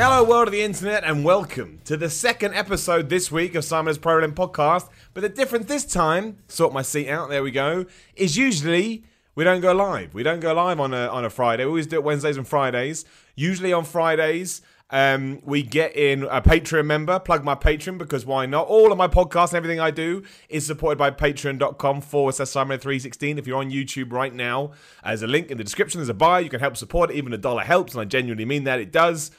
[0.00, 3.98] Hello, world of the internet, and welcome to the second episode this week of Simon's
[3.98, 4.88] Pro Wrestling Podcast.
[5.12, 7.84] But the difference this time, sort my seat out, there we go,
[8.14, 9.02] is usually
[9.34, 10.14] we don't go live.
[10.14, 11.64] We don't go live on a, on a Friday.
[11.64, 13.06] We always do it Wednesdays and Fridays.
[13.34, 18.46] Usually on Fridays, um, we get in a Patreon member, plug my Patreon because why
[18.46, 18.68] not?
[18.68, 23.36] All of my podcasts and everything I do is supported by patreon.com forward slash Simon316.
[23.36, 24.70] If you're on YouTube right now,
[25.04, 26.38] there's a link in the description, there's a buy.
[26.38, 27.16] You can help support it.
[27.16, 28.78] Even a dollar helps, and I genuinely mean that.
[28.78, 29.32] It does.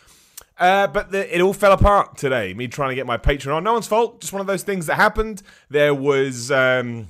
[0.60, 2.54] Uh, but the, it all fell apart today.
[2.54, 3.64] Me trying to get my Patreon on.
[3.64, 4.20] No one's fault.
[4.20, 5.42] Just one of those things that happened.
[5.70, 6.52] There was.
[6.52, 7.08] Um,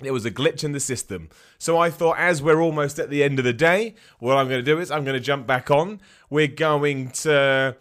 [0.00, 1.28] there was a glitch in the system.
[1.58, 4.58] So I thought, as we're almost at the end of the day, what I'm going
[4.58, 6.00] to do is I'm going to jump back on.
[6.28, 7.76] We're going to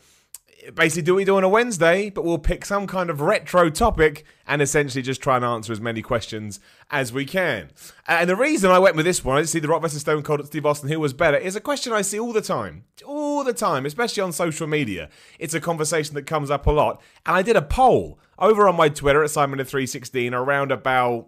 [0.74, 3.70] basically do what we do on a Wednesday, but we'll pick some kind of retro
[3.70, 6.60] topic and essentially just try and answer as many questions
[6.90, 7.72] as we can.
[8.08, 10.02] And the reason I went with this one, I see the Rock vs.
[10.02, 12.42] Stone Cold at Steve Austin, who was better, is a question I see all the
[12.42, 12.84] time.
[13.06, 15.10] All the time, especially on social media.
[15.40, 17.02] It's a conversation that comes up a lot.
[17.26, 21.28] And I did a poll over on my Twitter at Simon316 around about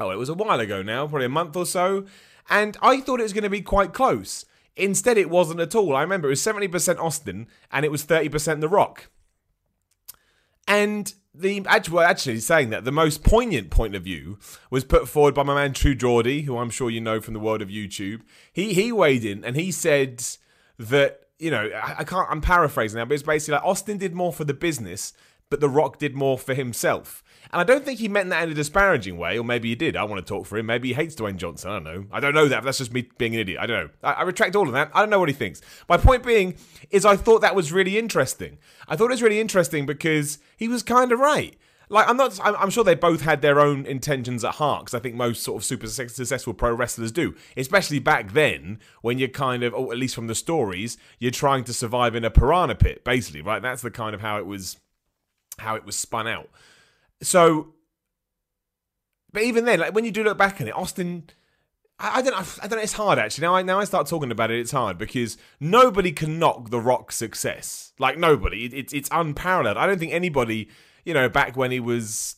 [0.00, 2.06] oh, it was a while ago now, probably a month or so,
[2.48, 4.46] and I thought it was going to be quite close.
[4.80, 5.94] Instead, it wasn't at all.
[5.94, 9.10] I remember it was 70% Austin and it was 30% The Rock.
[10.66, 14.38] And the actually, actually saying that the most poignant point of view
[14.70, 17.40] was put forward by my man True Geordie, who I'm sure you know from the
[17.40, 18.22] world of YouTube.
[18.52, 20.24] He he weighed in and he said
[20.78, 24.14] that you know I, I can't I'm paraphrasing now, but it's basically like Austin did
[24.14, 25.12] more for the business,
[25.50, 27.22] but The Rock did more for himself.
[27.52, 29.96] And I don't think he meant that in a disparaging way, or maybe he did.
[29.96, 30.66] I want to talk for him.
[30.66, 31.70] Maybe he hates Dwayne Johnson.
[31.70, 32.04] I don't know.
[32.12, 32.62] I don't know that.
[32.62, 33.60] That's just me being an idiot.
[33.60, 33.90] I don't know.
[34.04, 34.90] I, I, retract all of that.
[34.94, 35.60] I don't know what he thinks.
[35.88, 36.54] My point being
[36.90, 38.58] is I thought that was really interesting.
[38.86, 41.56] I thought it was really interesting because he was kind of right.
[41.92, 42.38] Like I'm not.
[42.42, 45.42] I'm, I'm sure they both had their own intentions at heart because I think most
[45.42, 49.92] sort of super successful pro wrestlers do, especially back then when you're kind of, or
[49.92, 53.60] at least from the stories, you're trying to survive in a piranha pit, basically, right?
[53.60, 54.76] That's the kind of how it was,
[55.58, 56.48] how it was spun out.
[57.22, 57.74] So,
[59.32, 61.24] but even then, like when you do look back on it, Austin.
[61.98, 62.46] I, I don't know.
[62.62, 62.78] I don't.
[62.78, 63.42] It's hard actually.
[63.42, 64.58] Now I now I start talking about it.
[64.58, 67.92] It's hard because nobody can knock the Rock's success.
[67.98, 68.64] Like nobody.
[68.64, 69.76] It, it's it's unparalleled.
[69.76, 70.68] I don't think anybody.
[71.04, 72.36] You know, back when he was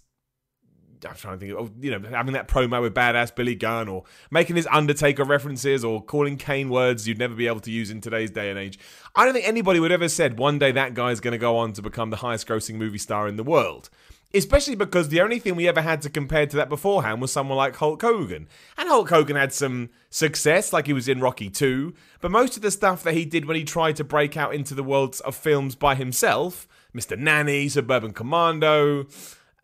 [1.06, 3.88] I'm trying to think of, oh, you know, having that promo with badass Billy Gunn
[3.88, 7.91] or making his Undertaker references or calling Kane words you'd never be able to use
[7.91, 8.78] in today's day and age.
[9.15, 11.72] I don't think anybody would ever said one day that guy's going to go on
[11.75, 13.91] to become the highest grossing movie star in the world.
[14.34, 17.59] Especially because the only thing we ever had to compare to that beforehand was someone
[17.59, 18.48] like Hulk Hogan.
[18.78, 22.62] And Hulk Hogan had some success, like he was in Rocky 2, but most of
[22.62, 25.34] the stuff that he did when he tried to break out into the worlds of
[25.34, 27.19] films by himself, Mr.
[27.19, 29.06] Nanny, Suburban Commando,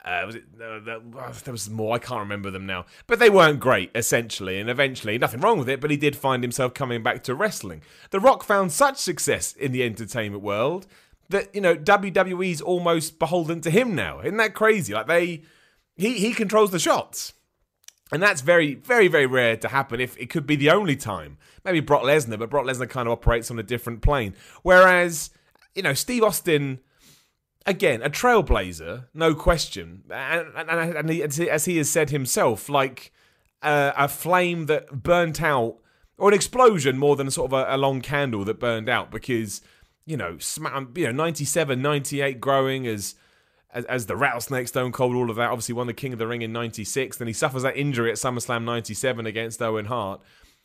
[0.05, 0.45] uh, was it?
[0.63, 0.81] Uh,
[1.45, 1.95] there was more.
[1.95, 3.91] I can't remember them now, but they weren't great.
[3.95, 5.81] Essentially, and eventually, nothing wrong with it.
[5.81, 7.83] But he did find himself coming back to wrestling.
[8.11, 10.87] The Rock found such success in the entertainment world
[11.29, 14.21] that you know WWE's almost beholden to him now.
[14.21, 14.95] Isn't that crazy?
[14.95, 15.43] Like they,
[15.97, 17.35] he he controls the shots.
[18.11, 20.01] And that's very, very, very rare to happen.
[20.01, 23.13] If it could be the only time, maybe Brock Lesnar, but Brock Lesnar kind of
[23.13, 24.35] operates on a different plane.
[24.63, 25.31] Whereas,
[25.75, 26.81] you know, Steve Austin,
[27.67, 33.13] again, a trailblazer, no question, and, and, and he, as he has said himself, like
[33.61, 35.77] uh, a flame that burnt out,
[36.17, 39.61] or an explosion more than sort of a, a long candle that burned out, because
[40.09, 40.39] you know,
[40.95, 43.15] you know, 97, 98 growing as
[43.71, 45.51] as, as the Rattlesnake, Stone Cold, all of that.
[45.51, 47.17] Obviously, won the King of the Ring in '96.
[47.19, 50.21] Then he suffers that injury at SummerSlam '97 against Owen Hart.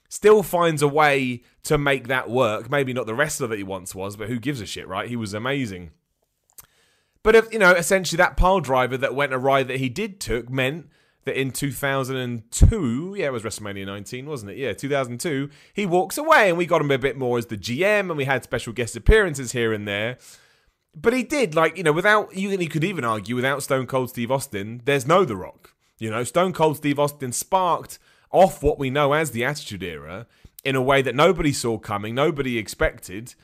[0.08, 2.70] Still finds a way to make that work.
[2.70, 5.10] Maybe not the wrestler that he once was, but who gives a shit, right?
[5.10, 5.92] He was amazing.
[7.24, 10.50] But if you know, essentially, that pile driver that went awry that he did took
[10.50, 10.88] meant
[11.26, 14.58] that in 2002, yeah, it was WrestleMania 19, wasn't it?
[14.58, 18.10] Yeah, 2002, he walks away and we got him a bit more as the GM
[18.10, 20.18] and we had special guest appearances here and there.
[20.96, 24.10] But he did, like, you know, without, you, you could even argue, without Stone Cold
[24.10, 25.74] Steve Austin, there's no The Rock.
[25.98, 27.98] You know, Stone Cold Steve Austin sparked
[28.32, 30.28] off what we know as the Attitude Era
[30.64, 33.36] in a way that nobody saw coming, nobody expected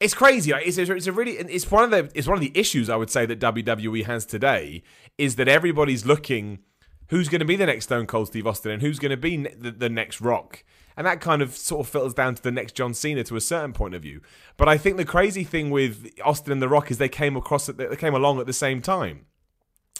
[0.00, 0.50] it's crazy.
[0.52, 2.96] It's a, it's a really it's one of the it's one of the issues I
[2.96, 4.82] would say that WWE has today
[5.18, 6.60] is that everybody's looking
[7.08, 9.36] who's going to be the next Stone Cold Steve Austin and who's going to be
[9.36, 10.64] the, the next Rock.
[10.96, 13.40] And that kind of sort of filters down to the next John Cena to a
[13.40, 14.20] certain point of view.
[14.56, 17.66] But I think the crazy thing with Austin and The Rock is they came across
[17.66, 19.26] they came along at the same time.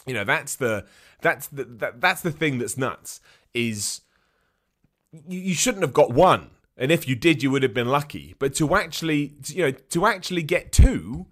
[0.07, 0.85] You know, that's the
[1.21, 3.19] that's the that, that's the thing that's nuts.
[3.53, 4.01] Is
[5.11, 6.51] you, you shouldn't have got one,
[6.81, 8.33] and if you did, you would have been lucky.
[8.39, 11.27] But to actually, you know, to actually get two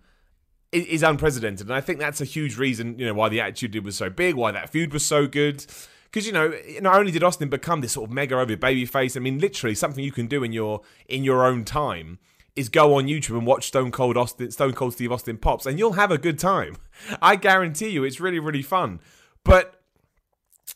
[0.71, 3.95] is, unprecedented, and I think that's a huge reason, you know, why the attitude was
[3.95, 5.65] so big, why that feud was so good.
[6.03, 9.17] Because you know, not only did Austin become this sort of mega over baby face,
[9.17, 12.19] I mean, literally something you can do in your in your own time
[12.55, 15.79] is go on YouTube and watch Stone Cold Austin, Stone Cold Steve Austin pops, and
[15.79, 16.75] you'll have a good time.
[17.23, 18.99] I guarantee you, it's really really fun.
[19.43, 19.81] But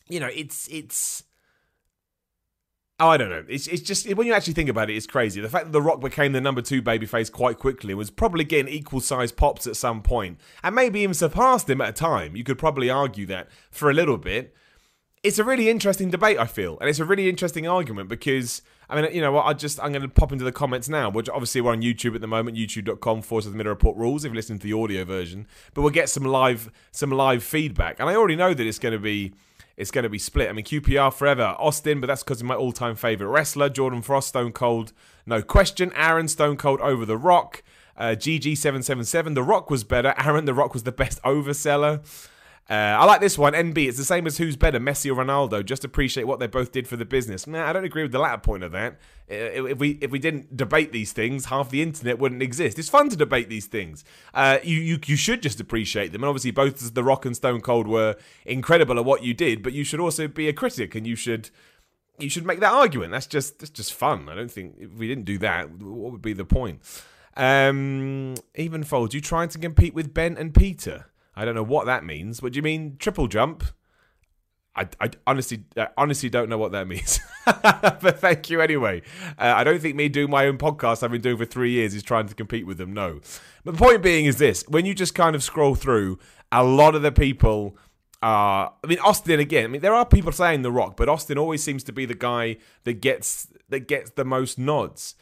[0.09, 1.25] you know, it's it's.
[3.03, 3.43] Oh, I don't know.
[3.49, 5.41] It's it's just when you actually think about it, it's crazy.
[5.41, 8.73] The fact that The Rock became the number two babyface quite quickly was probably getting
[8.73, 12.37] equal sized pops at some point, and maybe even surpassed him at a time.
[12.37, 14.55] You could probably argue that for a little bit
[15.23, 19.01] it's a really interesting debate, I feel, and it's a really interesting argument because I
[19.01, 19.45] mean, you know what?
[19.45, 21.09] I just I'm going to pop into the comments now.
[21.09, 24.25] Which obviously we're on YouTube at the moment, YouTube.com forward slash Miller Report rules.
[24.25, 27.99] If you listen to the audio version, but we'll get some live some live feedback,
[27.99, 29.33] and I already know that it's going to be
[29.77, 30.49] it's going to be split.
[30.49, 34.29] I mean, QPR forever, Austin, but that's because of my all-time favorite wrestler, Jordan Frost,
[34.29, 34.93] Stone Cold,
[35.25, 35.91] no question.
[35.95, 37.63] Aaron, Stone Cold over the Rock.
[37.95, 40.13] Uh, GG777, The Rock was better.
[40.23, 42.01] Aaron, The Rock was the best overseller.
[42.69, 43.53] Uh, I like this one.
[43.53, 43.89] NB.
[43.89, 45.65] It's the same as who's better, Messi or Ronaldo.
[45.65, 47.45] Just appreciate what they both did for the business.
[47.45, 48.99] Nah, I don't agree with the latter point of that.
[49.27, 52.79] If we if we didn't debate these things, half the internet wouldn't exist.
[52.79, 54.05] It's fun to debate these things.
[54.33, 56.23] Uh, you, you you should just appreciate them.
[56.23, 58.15] And obviously, both The Rock and Stone Cold were
[58.45, 59.61] incredible at what you did.
[59.61, 61.49] But you should also be a critic, and you should
[62.17, 63.11] you should make that argument.
[63.11, 64.29] That's just that's just fun.
[64.29, 66.79] I don't think if we didn't do that, what would be the point?
[67.35, 69.13] Um, even fold.
[69.13, 71.07] You trying to compete with Ben and Peter?
[71.35, 72.41] I don't know what that means.
[72.41, 73.63] What do you mean triple jump?
[74.75, 77.19] I, I honestly I honestly don't know what that means.
[77.45, 79.01] but thank you anyway.
[79.37, 81.93] Uh, I don't think me doing my own podcast I've been doing for three years
[81.93, 82.93] is trying to compete with them.
[82.93, 83.19] No.
[83.63, 86.19] But the point being is this: when you just kind of scroll through,
[86.51, 87.77] a lot of the people
[88.21, 88.73] are.
[88.83, 89.65] I mean, Austin again.
[89.65, 92.15] I mean, there are people saying The Rock, but Austin always seems to be the
[92.15, 95.15] guy that gets that gets the most nods.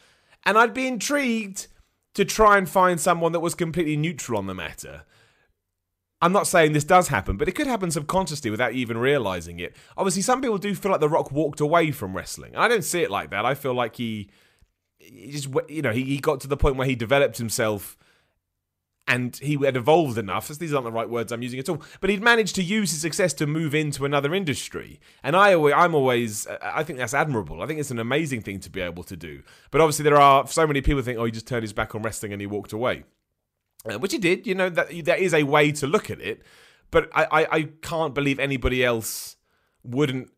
[0.44, 1.68] And I'd be intrigued
[2.14, 5.04] to try and find someone that was completely neutral on the matter.
[6.22, 9.58] I'm not saying this does happen, but it could happen subconsciously without you even realizing
[9.58, 9.74] it.
[9.96, 12.56] Obviously, some people do feel like The Rock walked away from wrestling.
[12.56, 13.44] I don't see it like that.
[13.44, 14.30] I feel like he,
[14.98, 17.98] he just, you know, he, he got to the point where he developed himself
[19.08, 20.46] and he had evolved enough.
[20.46, 23.00] These aren't the right words I'm using at all, but he'd managed to use his
[23.00, 25.00] success to move into another industry.
[25.24, 27.62] And I, I'm always, uh, I think that's admirable.
[27.62, 29.42] I think it's an amazing thing to be able to do.
[29.72, 32.02] But obviously, there are so many people think, oh, he just turned his back on
[32.02, 33.02] wrestling and he walked away
[33.84, 34.46] uh, which he did.
[34.46, 36.42] You know that that is a way to look at it,
[36.90, 39.36] but I, I, I can't believe anybody else
[39.82, 40.30] wouldn't.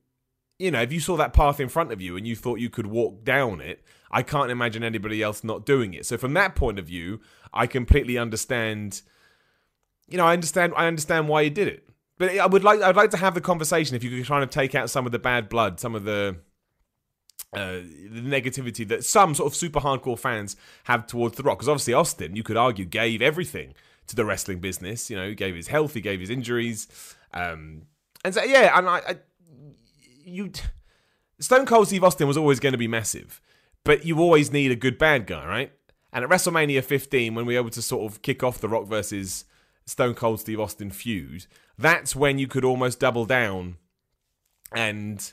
[0.59, 2.71] You know, if you saw that path in front of you and you thought you
[2.71, 6.07] could walk down it, I can't imagine anybody else not doing it.
[6.07, 7.21] So from that point of view,
[7.53, 9.03] I completely understand.
[10.09, 10.73] You know, I understand.
[10.77, 11.89] I understand why he did it.
[12.17, 12.81] But I would like.
[12.81, 15.13] I'd like to have the conversation if you could kind of take out some of
[15.13, 16.37] the bad blood, some of the
[17.55, 17.81] uh,
[18.11, 21.59] the negativity that some sort of super hardcore fans have towards The Rock.
[21.59, 23.75] Because obviously, Austin, you could argue, gave everything
[24.07, 25.11] to the wrestling business.
[25.11, 26.89] You know, he gave his health, he gave his injuries.
[27.33, 27.83] Um,
[28.25, 29.17] and so, yeah, and I, I
[30.25, 30.51] you.
[31.41, 33.41] Stone Cold Steve Austin was always going to be massive,
[33.85, 35.73] but you always need a good bad guy, right?
[36.13, 38.87] And at WrestleMania 15, when we were able to sort of kick off The Rock
[38.87, 39.45] versus
[39.85, 41.47] Stone Cold Steve Austin feud,
[41.77, 43.77] that's when you could almost double down
[44.73, 45.33] and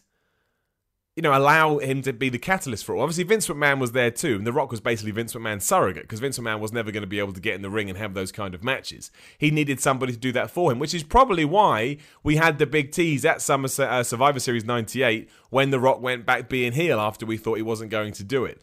[1.21, 2.99] you know, allow him to be the catalyst for it.
[2.99, 6.19] Obviously, Vince McMahon was there too, and The Rock was basically Vince McMahon's surrogate because
[6.19, 8.15] Vince McMahon was never going to be able to get in the ring and have
[8.15, 9.11] those kind of matches.
[9.37, 12.65] He needed somebody to do that for him, which is probably why we had the
[12.65, 16.99] big tease at Summer uh, Survivor Series '98 when The Rock went back being heel
[16.99, 18.59] after we thought he wasn't going to do it.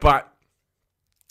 [0.00, 0.32] But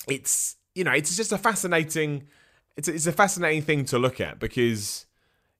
[0.08, 2.28] it's you know, it's just a fascinating,
[2.76, 5.07] it's it's a fascinating thing to look at because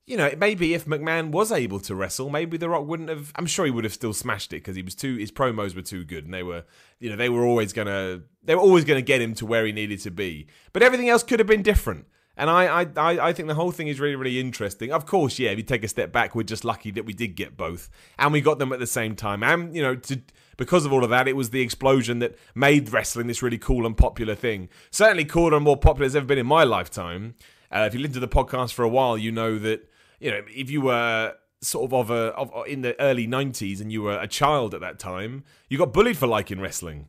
[0.08, 3.30] you know, maybe if McMahon was able to wrestle, maybe The Rock wouldn't have.
[3.36, 5.16] I'm sure he would have still smashed it because he was too.
[5.16, 6.64] His promos were too good, and they were,
[6.98, 9.72] you know, they were always gonna, they were always gonna get him to where he
[9.72, 10.46] needed to be.
[10.72, 12.06] But everything else could have been different.
[12.38, 14.92] And I, I, I think the whole thing is really, really interesting.
[14.92, 15.50] Of course, yeah.
[15.50, 18.32] If you take a step back, we're just lucky that we did get both, and
[18.32, 19.42] we got them at the same time.
[19.42, 20.22] And you know, to,
[20.56, 23.84] because of all of that, it was the explosion that made wrestling this really cool
[23.84, 24.70] and popular thing.
[24.90, 27.34] Certainly cooler and more popular as ever been in my lifetime.
[27.70, 29.86] Uh, if you listen to the podcast for a while, you know that
[30.20, 33.90] you know, if you were sort of of a of in the early 90s and
[33.92, 37.08] you were a child at that time, you got bullied for liking wrestling.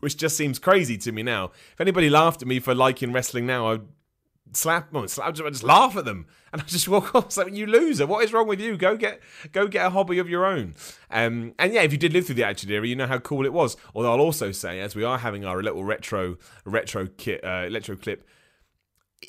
[0.00, 1.52] Which just seems crazy to me now.
[1.72, 3.80] If anybody laughed at me for liking wrestling now, I'd
[4.52, 7.26] slap them, slap, I'd just laugh at them, and I just walk off.
[7.26, 8.06] It's like, you loser!
[8.06, 8.76] What is wrong with you?
[8.76, 9.20] Go get,
[9.52, 10.74] go get a hobby of your own.
[11.10, 13.46] Um, and yeah, if you did live through the Attitude Era, you know how cool
[13.46, 13.76] it was.
[13.94, 17.96] Although I'll also say, as we are having our little retro, retro kit, uh, electro
[17.96, 18.26] clip,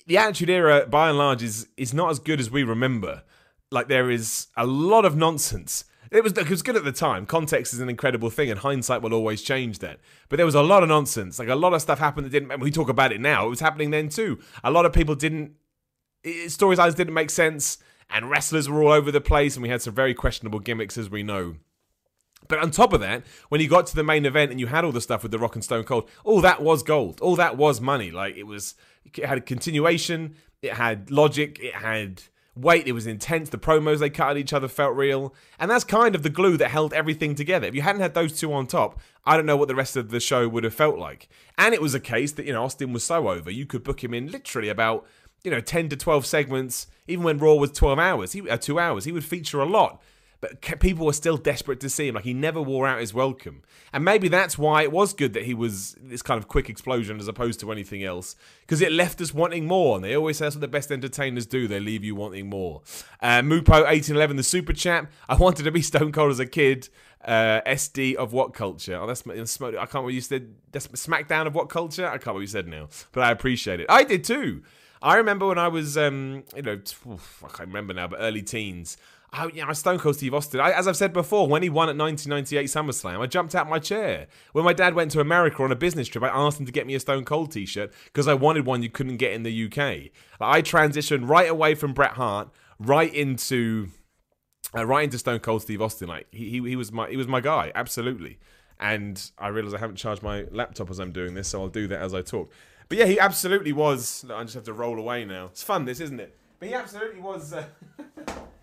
[0.06, 3.24] the Attitude Era, by and large, is is not as good as we remember.
[3.72, 5.84] like there is a lot of nonsense.
[6.12, 7.26] It was it was good at the time.
[7.26, 10.00] Context is an incredible thing, and hindsight will always change that.
[10.30, 11.38] But there was a lot of nonsense.
[11.40, 12.60] Like a lot of stuff happened that didn't.
[12.62, 13.46] We talk about it now.
[13.46, 14.40] It was happening then too.
[14.64, 15.52] A lot of people didn't.
[16.26, 17.78] Storylines didn't make sense,
[18.10, 21.10] and wrestlers were all over the place, and we had some very questionable gimmicks, as
[21.10, 21.58] we know.
[22.48, 24.86] But on top of that, when you got to the main event and you had
[24.86, 27.20] all the stuff with the Rock and Stone Cold, all that was gold.
[27.22, 28.12] All that was money.
[28.12, 28.76] Like it was,
[29.06, 30.36] it had a continuation.
[30.62, 31.60] It had logic.
[31.60, 32.24] It had
[32.56, 32.88] weight.
[32.88, 33.50] It was intense.
[33.50, 35.34] The promos they cut at each other felt real.
[35.60, 37.68] And that's kind of the glue that held everything together.
[37.68, 40.10] If you hadn't had those two on top, I don't know what the rest of
[40.10, 41.30] the show would have felt like.
[41.58, 44.04] And it was a case that, you know, Austin was so over, you could book
[44.04, 45.06] him in literally about,
[45.44, 46.88] you know, 10 to 12 segments.
[47.08, 50.02] Even when Raw was 12 hours, he, uh, two hours, he would feature a lot
[50.40, 52.16] but people were still desperate to see him.
[52.16, 55.46] Like he never wore out his welcome, and maybe that's why it was good that
[55.46, 59.20] he was this kind of quick explosion as opposed to anything else, because it left
[59.22, 59.96] us wanting more.
[59.96, 62.82] And they always say that's what the best entertainers do; they leave you wanting more.
[63.22, 65.08] Uh, Mupo eighteen eleven, the super chat.
[65.28, 66.90] I wanted to be Stone Cold as a kid.
[67.26, 68.96] Uh, SD of what culture?
[68.96, 70.54] Oh, that's I can't remember you said.
[70.72, 72.06] That's SmackDown of what culture?
[72.06, 73.88] I can't remember what you said now, but I appreciate it.
[73.90, 74.62] I did too.
[75.02, 78.98] I remember when I was, um, you know, I can't remember now, but early teens.
[79.34, 80.60] I, know, Stone Cold Steve Austin.
[80.60, 83.78] I, as I've said before, when he won at 1998 SummerSlam, I jumped out my
[83.78, 84.28] chair.
[84.54, 86.88] When my dad went to America on a business trip, I asked him to get
[86.88, 90.12] me a Stone Cold T-shirt because I wanted one you couldn't get in the UK.
[90.40, 93.90] I transitioned right away from Bret Hart right into
[94.76, 96.08] uh, right into Stone Cold Steve Austin.
[96.08, 98.40] Like he, he, he was my he was my guy, absolutely.
[98.80, 101.88] And I realize I haven't charged my laptop as I'm doing this, so I'll do
[101.88, 102.52] that as I talk.
[102.90, 104.24] But yeah, he absolutely was.
[104.32, 105.46] I just have to roll away now.
[105.46, 106.38] It's fun, this isn't it?
[106.60, 107.54] But he absolutely was.
[107.54, 107.66] Uh,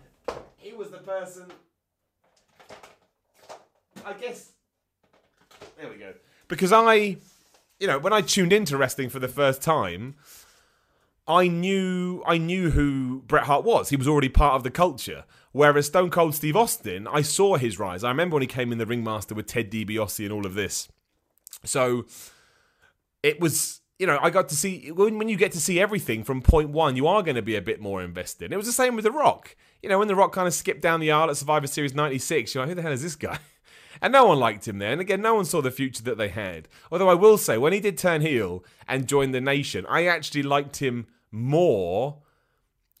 [0.65, 1.45] he was the person.
[4.03, 4.51] I guess.
[5.77, 6.13] There we go.
[6.47, 7.17] Because I,
[7.79, 10.15] you know, when I tuned into wrestling for the first time,
[11.27, 13.89] I knew I knew who Bret Hart was.
[13.89, 15.25] He was already part of the culture.
[15.51, 18.03] Whereas Stone Cold Steve Austin, I saw his rise.
[18.03, 20.87] I remember when he came in the ringmaster with Ted DiBiase and all of this.
[21.63, 22.05] So
[23.21, 26.23] it was you know, I got to see when, when you get to see everything
[26.23, 28.51] from point one, you are going to be a bit more invested.
[28.51, 29.55] It was the same with The Rock.
[29.85, 32.55] You know, when The Rock kind of skipped down the aisle at Survivor Series 96,
[32.55, 33.37] you're like, who the hell is this guy?
[34.01, 34.91] And no one liked him there.
[34.91, 36.67] And again, no one saw the future that they had.
[36.91, 40.43] Although I will say, when he did turn heel and join the nation, I actually
[40.43, 42.17] liked him more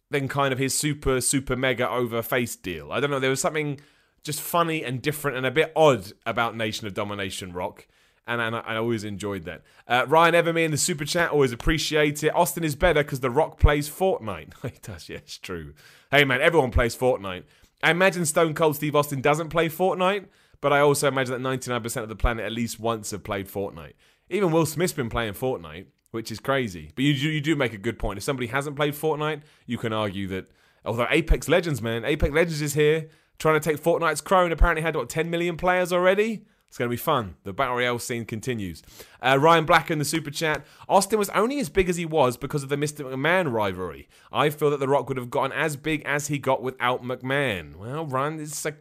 [0.09, 2.93] than kind of his super, super mega over face deal.
[2.93, 3.19] I don't know.
[3.19, 3.81] There was something
[4.23, 7.87] just funny and different and a bit odd about Nation of Domination Rock
[8.27, 9.61] and, and I, always enjoyed that.
[9.87, 12.35] Uh, Ryan Everme in the super chat, always appreciate it.
[12.35, 14.53] Austin is better because The Rock plays Fortnite.
[14.63, 15.73] he does, yeah, it's true.
[16.11, 17.43] Hey man, everyone plays Fortnite.
[17.83, 20.25] I imagine Stone Cold Steve Austin doesn't play Fortnite,
[20.59, 23.93] but I also imagine that 99% of the planet at least once have played Fortnite.
[24.29, 26.91] Even Will Smith's been playing Fortnite, which is crazy.
[26.95, 28.17] But you do, you do make a good point.
[28.17, 30.49] If somebody hasn't played Fortnite, you can argue that.
[30.83, 34.51] Although Apex Legends, man, Apex Legends is here trying to take Fortnite's crown.
[34.51, 36.45] Apparently had what 10 million players already.
[36.75, 37.35] It's going to be fun.
[37.45, 38.83] The Battle Royale scene continues.
[39.21, 40.65] Uh, Ryan Black in the super chat.
[40.89, 43.05] Austin was only as big as he was because of the Mr.
[43.05, 44.09] McMahon rivalry.
[44.29, 47.77] I feel that The Rock would have gotten as big as he got without McMahon.
[47.77, 48.75] Well, Ryan, it's like,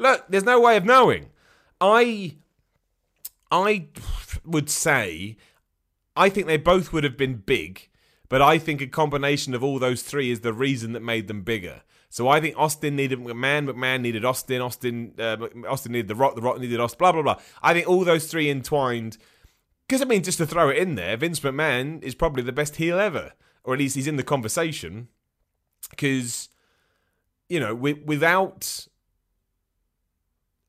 [0.00, 1.26] look, there's no way of knowing.
[1.80, 2.34] I,
[3.52, 3.86] I
[4.44, 5.36] would say,
[6.16, 7.88] I think they both would have been big,
[8.28, 11.42] but I think a combination of all those three is the reason that made them
[11.42, 11.82] bigger.
[12.10, 15.36] So I think Austin needed McMahon, McMahon needed Austin, Austin, uh,
[15.68, 17.36] Austin needed The Rock, The Rock needed Austin, blah, blah, blah.
[17.62, 19.18] I think all those three entwined.
[19.86, 22.76] Because, I mean, just to throw it in there, Vince McMahon is probably the best
[22.76, 23.32] heel ever.
[23.64, 25.08] Or at least he's in the conversation.
[25.90, 26.48] Because,
[27.48, 28.86] you know, without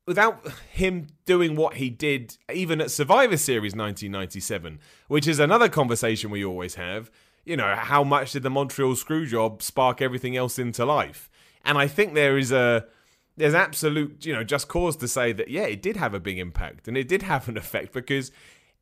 [0.10, 6.32] without him doing what he did even at Survivor Series 1997, which is another conversation
[6.32, 7.12] we always have,
[7.46, 11.29] you know, how much did the Montreal Screwjob spark everything else into life?
[11.66, 12.86] And I think there is a
[13.38, 16.38] there's absolute, you know, just cause to say that yeah, it did have a big
[16.38, 18.32] impact and it did have an effect because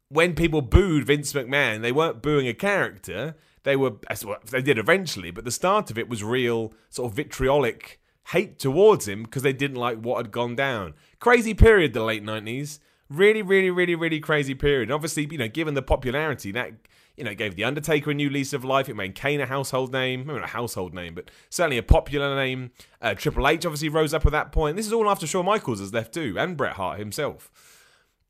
[0.09, 3.35] when people booed Vince McMahon, they weren't booing a character.
[3.63, 3.93] They were
[4.49, 9.07] they did eventually, but the start of it was real sort of vitriolic hate towards
[9.07, 10.93] him because they didn't like what had gone down.
[11.19, 12.79] Crazy period, the late nineties.
[13.09, 14.83] Really, really, really, really crazy period.
[14.83, 16.73] And obviously, you know, given the popularity, that
[17.17, 18.87] you know, it gave The Undertaker a new lease of life.
[18.87, 20.25] It made Kane a household name.
[20.25, 22.71] Maybe not a household name, but certainly a popular name.
[23.01, 24.77] Uh, Triple H obviously rose up at that point.
[24.77, 27.51] This is all after Shawn Michaels has left too, and Bret Hart himself.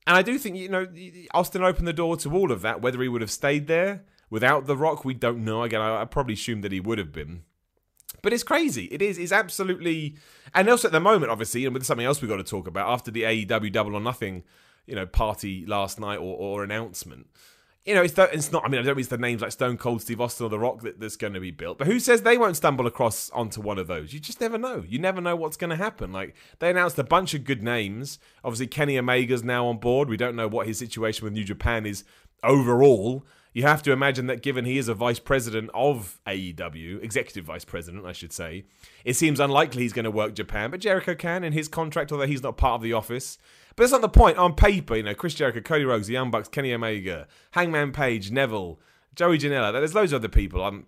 [0.07, 0.87] And I do think, you know,
[1.33, 2.81] Austin opened the door to all of that.
[2.81, 5.63] Whether he would have stayed there without The Rock, we don't know.
[5.63, 7.43] Again, I, I probably assumed that he would have been.
[8.21, 8.85] But it's crazy.
[8.85, 9.17] It is.
[9.17, 10.15] It's absolutely.
[10.55, 12.89] And also at the moment, obviously, and with something else we've got to talk about
[12.89, 14.43] after the AEW Double or Nothing,
[14.85, 17.27] you know, party last night or, or announcement
[17.87, 18.65] you know, it's, it's not.
[18.65, 20.59] I mean, I don't mean it's the names like Stone Cold Steve Austin or The
[20.59, 21.77] Rock that, that's going to be built.
[21.77, 24.13] But who says they won't stumble across onto one of those?
[24.13, 24.83] You just never know.
[24.85, 26.11] You never know what's going to happen.
[26.11, 28.19] Like they announced a bunch of good names.
[28.43, 30.09] Obviously, Kenny Omega's now on board.
[30.09, 32.03] We don't know what his situation with New Japan is
[32.43, 33.25] overall.
[33.53, 37.65] You have to imagine that given he is a vice president of AEW, executive vice
[37.65, 38.65] president, I should say,
[39.03, 40.69] it seems unlikely he's going to work Japan.
[40.69, 43.39] But Jericho can in his contract, although he's not part of the office.
[43.77, 44.37] But that's not the point.
[44.39, 48.31] On paper, you know, Chris Jericho, Cody Rhodes, the Young Bucks, Kenny Omega, Hangman Page,
[48.31, 48.79] Neville,
[49.13, 49.71] Joey Janela.
[49.71, 50.65] There's loads of other people.
[50.65, 50.87] I'm,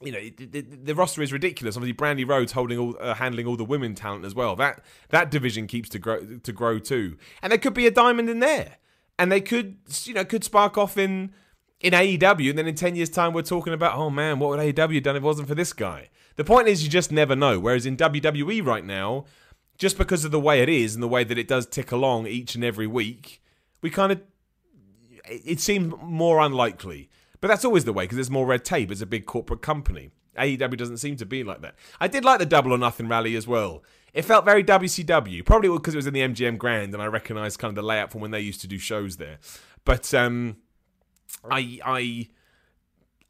[0.00, 1.76] you know, the, the, roster is ridiculous.
[1.76, 4.56] Obviously, Brandi Rhodes holding all, uh, handling all the women talent as well.
[4.56, 7.18] That that division keeps to grow to grow too.
[7.42, 8.78] And there could be a diamond in there,
[9.18, 11.34] and they could, you know, could spark off in
[11.80, 14.58] in AEW, and then in ten years' time, we're talking about, oh man, what would
[14.58, 16.08] AEW have done if it wasn't for this guy?
[16.36, 17.60] The point is, you just never know.
[17.60, 19.26] Whereas in WWE right now,
[19.80, 22.26] just because of the way it is and the way that it does tick along
[22.26, 23.42] each and every week,
[23.80, 24.20] we kind of
[25.24, 27.08] it seemed more unlikely.
[27.40, 28.90] But that's always the way because there's more red tape.
[28.90, 30.10] It's a big corporate company.
[30.38, 31.76] AEW doesn't seem to be like that.
[31.98, 33.82] I did like the Double or Nothing rally as well.
[34.12, 37.58] It felt very WCW, probably because it was in the MGM Grand and I recognised
[37.58, 39.38] kind of the layout from when they used to do shows there.
[39.86, 40.58] But um,
[41.50, 42.28] I I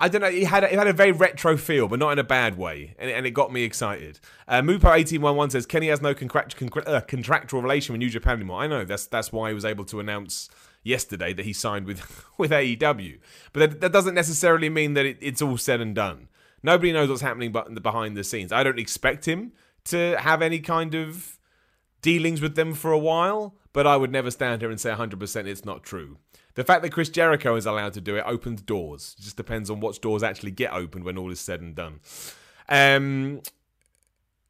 [0.02, 0.28] I don't know.
[0.28, 2.95] It had a, it had a very retro feel, but not in a bad way,
[2.99, 4.19] and, and it got me excited.
[4.49, 8.09] Uh, Mupo eighteen one one says Kenny has no contract, uh, contractual relation with New
[8.09, 8.62] Japan anymore.
[8.62, 10.49] I know that's that's why he was able to announce
[10.83, 13.21] yesterday that he signed with with AEW,
[13.52, 16.28] but that, that doesn't necessarily mean that it, it's all said and done.
[16.62, 18.52] Nobody knows what's happening but behind the scenes.
[18.52, 19.52] I don't expect him
[19.85, 21.38] to have any kind of
[22.02, 25.47] dealings with them for a while, but I would never stand here and say 100%
[25.47, 26.19] it's not true.
[26.61, 29.17] The fact that Chris Jericho is allowed to do it opens doors.
[29.19, 32.00] It just depends on what doors actually get opened when all is said and done.
[32.69, 33.40] Um,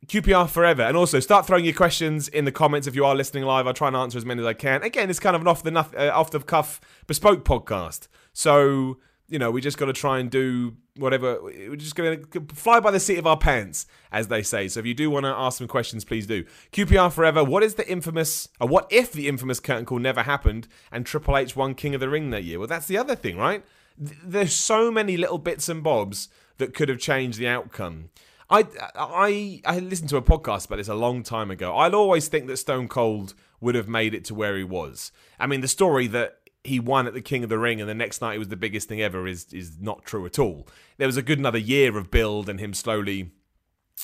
[0.06, 3.44] QPR forever, and also start throwing your questions in the comments if you are listening
[3.44, 3.68] live.
[3.68, 4.82] I'll try and answer as many as I can.
[4.82, 8.98] Again, it's kind of an off the uh, off the cuff bespoke podcast, so
[9.28, 11.42] you know, we just got to try and do whatever.
[11.42, 14.68] We're just going to fly by the seat of our pants, as they say.
[14.68, 16.44] So if you do want to ask some questions, please do.
[16.72, 17.42] QPR forever.
[17.42, 21.36] What is the infamous, or what if the infamous curtain call never happened and Triple
[21.36, 22.58] H won King of the Ring that year?
[22.58, 23.64] Well, that's the other thing, right?
[23.98, 28.10] There's so many little bits and bobs that could have changed the outcome.
[28.48, 31.76] I, I, I listened to a podcast about this a long time ago.
[31.76, 35.12] I'd always think that Stone Cold would have made it to where he was.
[35.38, 37.94] I mean, the story that he won at the King of the Ring and the
[37.94, 40.66] next night it was the biggest thing ever is is not true at all.
[40.98, 43.30] There was a good another year of build and him slowly,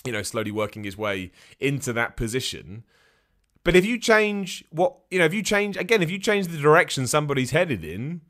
[0.05, 2.85] you know, slowly working his way into that position.
[3.63, 6.59] But if you change what you know, if you change again, if you change the
[6.59, 8.23] direction somebody's headed in,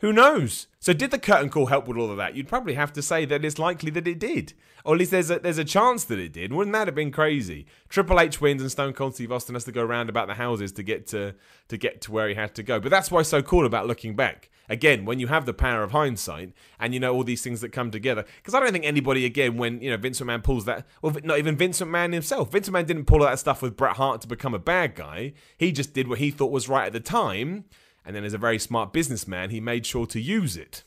[0.00, 0.68] who knows?
[0.78, 2.36] So did the curtain call help with all of that?
[2.36, 4.52] You'd probably have to say that it's likely that it did,
[4.84, 6.52] or at least there's a there's a chance that it did.
[6.52, 7.66] Wouldn't that have been crazy?
[7.88, 10.70] Triple H wins and Stone Cold Steve Austin has to go around about the houses
[10.72, 11.34] to get to
[11.66, 12.78] to get to where he had to go.
[12.78, 14.50] But that's why it's so cool about looking back.
[14.68, 17.70] Again, when you have the power of hindsight and you know all these things that
[17.70, 20.86] come together, because I don't think anybody again when you know Vince McMahon pulls that,
[21.02, 22.52] well, not even Vince McMahon himself.
[22.52, 25.32] Vince McMahon didn't pull that stuff with Bret Hart to become a bad guy.
[25.56, 27.64] He just did what he thought was right at the time
[28.04, 30.84] and then, as a very smart businessman, he made sure to use it.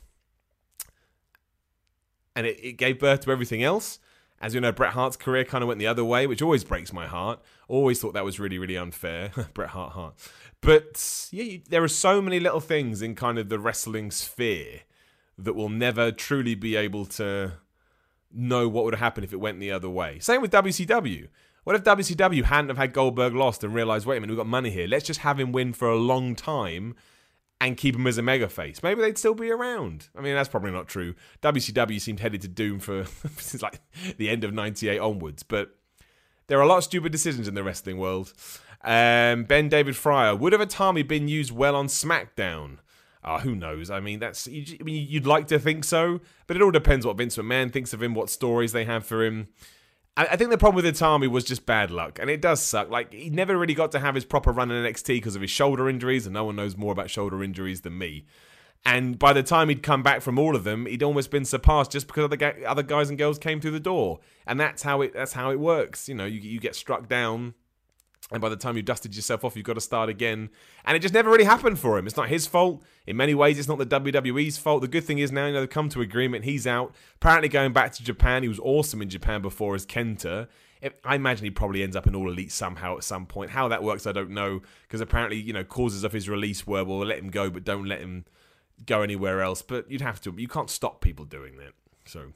[2.35, 3.99] And it, it gave birth to everything else.
[4.41, 6.91] As you know, Bret Hart's career kind of went the other way, which always breaks
[6.91, 7.39] my heart.
[7.67, 9.31] Always thought that was really, really unfair.
[9.53, 10.15] Bret Hart, Hart.
[10.61, 14.81] But yeah, you, there are so many little things in kind of the wrestling sphere
[15.37, 17.53] that will never truly be able to
[18.33, 20.17] know what would happen if it went the other way.
[20.19, 21.27] Same with WCW.
[21.63, 24.47] What if WCW hadn't have had Goldberg lost and realised, wait a minute, we've got
[24.47, 24.87] money here.
[24.87, 26.95] Let's just have him win for a long time
[27.59, 28.81] and keep him as a mega face.
[28.81, 30.09] Maybe they'd still be around.
[30.17, 31.13] I mean, that's probably not true.
[31.43, 33.05] WCW seemed headed to doom for
[33.37, 33.79] since like
[34.17, 35.75] the end of 98 onwards, but
[36.47, 38.33] there are a lot of stupid decisions in the wrestling world.
[38.83, 42.77] Um, ben David Fryer, would have Itami been used well on SmackDown?
[43.23, 43.91] Uh, who knows?
[43.91, 47.17] I mean, that's I mean, you'd like to think so, but it all depends what
[47.17, 49.49] Vince McMahon thinks of him, what stories they have for him.
[50.17, 52.89] I think the problem with Itami was just bad luck, and it does suck.
[52.89, 55.51] Like he never really got to have his proper run in NXT because of his
[55.51, 58.25] shoulder injuries, and no one knows more about shoulder injuries than me.
[58.83, 61.91] And by the time he'd come back from all of them, he'd almost been surpassed
[61.91, 64.19] just because other other guys and girls came through the door.
[64.45, 66.09] And that's how it that's how it works.
[66.09, 67.53] You know, you you get struck down
[68.31, 70.49] and by the time you've dusted yourself off, you've got to start again.
[70.85, 72.07] And it just never really happened for him.
[72.07, 72.81] It's not his fault.
[73.05, 74.81] In many ways, it's not the WWE's fault.
[74.81, 76.45] The good thing is now, you know, they've come to agreement.
[76.45, 76.95] He's out.
[77.15, 80.47] Apparently, going back to Japan, he was awesome in Japan before as Kenta.
[81.03, 83.51] I imagine he probably ends up in All Elite somehow at some point.
[83.51, 84.61] How that works, I don't know.
[84.83, 87.85] Because apparently, you know, causes of his release were, well, let him go, but don't
[87.85, 88.25] let him
[88.85, 89.61] go anywhere else.
[89.61, 90.33] But you'd have to.
[90.37, 91.73] You can't stop people doing that.
[92.05, 92.33] So,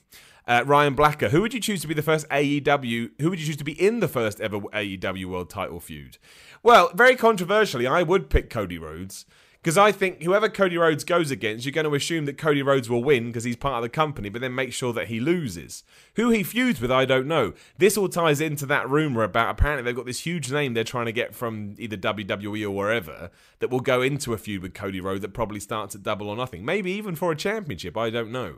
[0.48, 3.12] uh, Ryan Blacker, who would you choose to be the first AEW?
[3.20, 6.18] Who would you choose to be in the first ever AEW World Title feud?
[6.64, 9.26] Well, very controversially, I would pick Cody Rhodes
[9.66, 12.88] Because I think whoever Cody Rhodes goes against, you're going to assume that Cody Rhodes
[12.88, 15.84] will win because he's part of the company, but then make sure that he loses.
[16.18, 17.54] Who he feuds with, I don't know.
[17.80, 21.08] This all ties into that rumor about apparently they've got this huge name they're trying
[21.08, 25.02] to get from either WWE or wherever that will go into a feud with Cody
[25.02, 26.64] Rhodes that probably starts at double or nothing.
[26.64, 28.58] Maybe even for a championship, I don't know.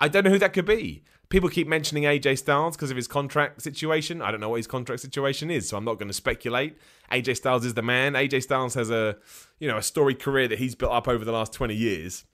[0.00, 1.02] I don't know who that could be.
[1.28, 4.22] People keep mentioning AJ Styles because of his contract situation.
[4.22, 6.78] I don't know what his contract situation is, so I'm not going to speculate.
[7.12, 8.14] AJ Styles is the man.
[8.14, 9.16] AJ Styles has a,
[9.58, 12.24] you know, a storied career that he's built up over the last 20 years.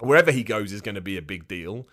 [0.00, 1.88] Wherever he goes is going to be a big deal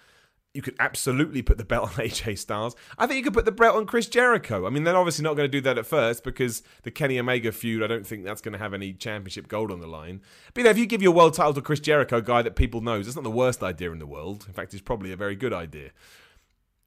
[0.55, 2.75] you could absolutely put the belt on AJ Styles.
[2.97, 4.65] I think you could put the belt on Chris Jericho.
[4.65, 7.51] I mean, they're obviously not going to do that at first because the Kenny Omega
[7.51, 10.21] feud, I don't think that's going to have any championship gold on the line.
[10.53, 12.81] But you know, if you give your world title to Chris Jericho, guy that people
[12.81, 14.45] knows, that's not the worst idea in the world.
[14.47, 15.91] In fact, it's probably a very good idea.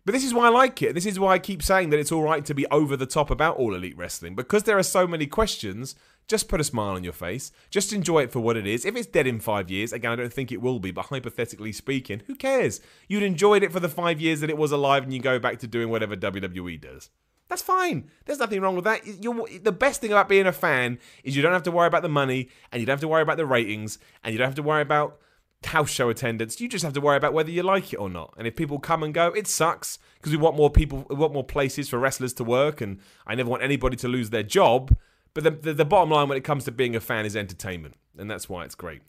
[0.05, 0.95] But this is why I like it.
[0.95, 3.31] This is why I keep saying that it's all right to be over the top
[3.31, 5.95] about all elite wrestling because there are so many questions
[6.29, 7.51] just put a smile on your face.
[7.71, 8.85] Just enjoy it for what it is.
[8.85, 11.73] If it's dead in five years, again, I don't think it will be, but hypothetically
[11.73, 12.81] speaking, who cares?
[13.09, 15.59] You'd enjoyed it for the five years that it was alive and you go back
[15.61, 17.11] to doing whatever WWE does.
[17.49, 18.11] That's fine.
[18.27, 19.07] There's nothing wrong with that.
[19.07, 22.03] You're, the best thing about being a fan is you don't have to worry about
[22.03, 24.55] the money and you don't have to worry about the ratings and you don't have
[24.57, 25.19] to worry about
[25.65, 26.61] house show attendance.
[26.61, 28.35] You just have to worry about whether you like it or not.
[28.37, 31.33] And if people come and go, it sucks because we want more people, we want
[31.33, 34.97] more places for wrestlers to work, and I never want anybody to lose their job.
[35.35, 37.95] But the, the, the, bottom line when it comes to being a fan is entertainment,
[38.17, 39.03] and that's why it's great.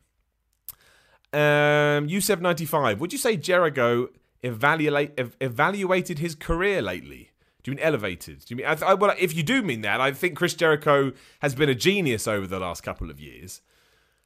[1.32, 4.10] Um, Yusef95, would you say Jericho
[4.44, 7.32] evaluate, ev- evaluated his career lately?
[7.64, 8.46] Do you mean elevated?
[8.46, 11.12] Do you mean, I, I, well, if you do mean that, I think Chris Jericho
[11.42, 13.62] has been a genius over the last couple of years.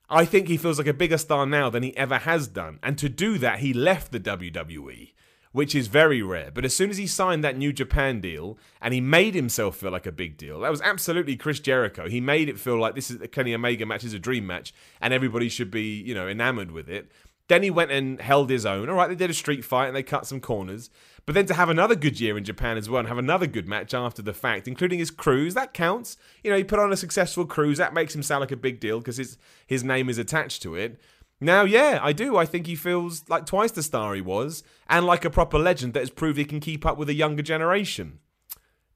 [0.10, 2.80] I think he feels like a bigger star now than he ever has done.
[2.84, 5.14] And to do that, he left the WWE
[5.54, 6.52] which is very rare.
[6.54, 9.92] But as soon as he signed that New Japan deal and he made himself feel
[9.92, 12.10] like a big deal, that was absolutely Chris Jericho.
[12.10, 14.74] He made it feel like this is the Kenny Omega match is a dream match
[15.00, 17.10] and everybody should be, you know, enamored with it.
[17.50, 18.90] Then he went and held his own.
[18.90, 20.90] All right, they did a street fight and they cut some corners.
[21.26, 23.68] But then to have another good year in Japan as well and have another good
[23.68, 26.18] match after the fact, including his cruise, that counts.
[26.44, 27.78] You know, he put on a successful cruise.
[27.78, 29.38] That makes him sound like a big deal because his,
[29.68, 31.00] his name is attached to it.
[31.40, 32.38] Now, yeah, I do.
[32.38, 35.94] I think he feels like twice the star he was, and like a proper legend
[35.94, 38.20] that has proved he can keep up with a younger generation.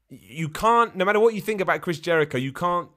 [0.09, 2.89] You can't, no matter what you think about Chris Jericho, you can't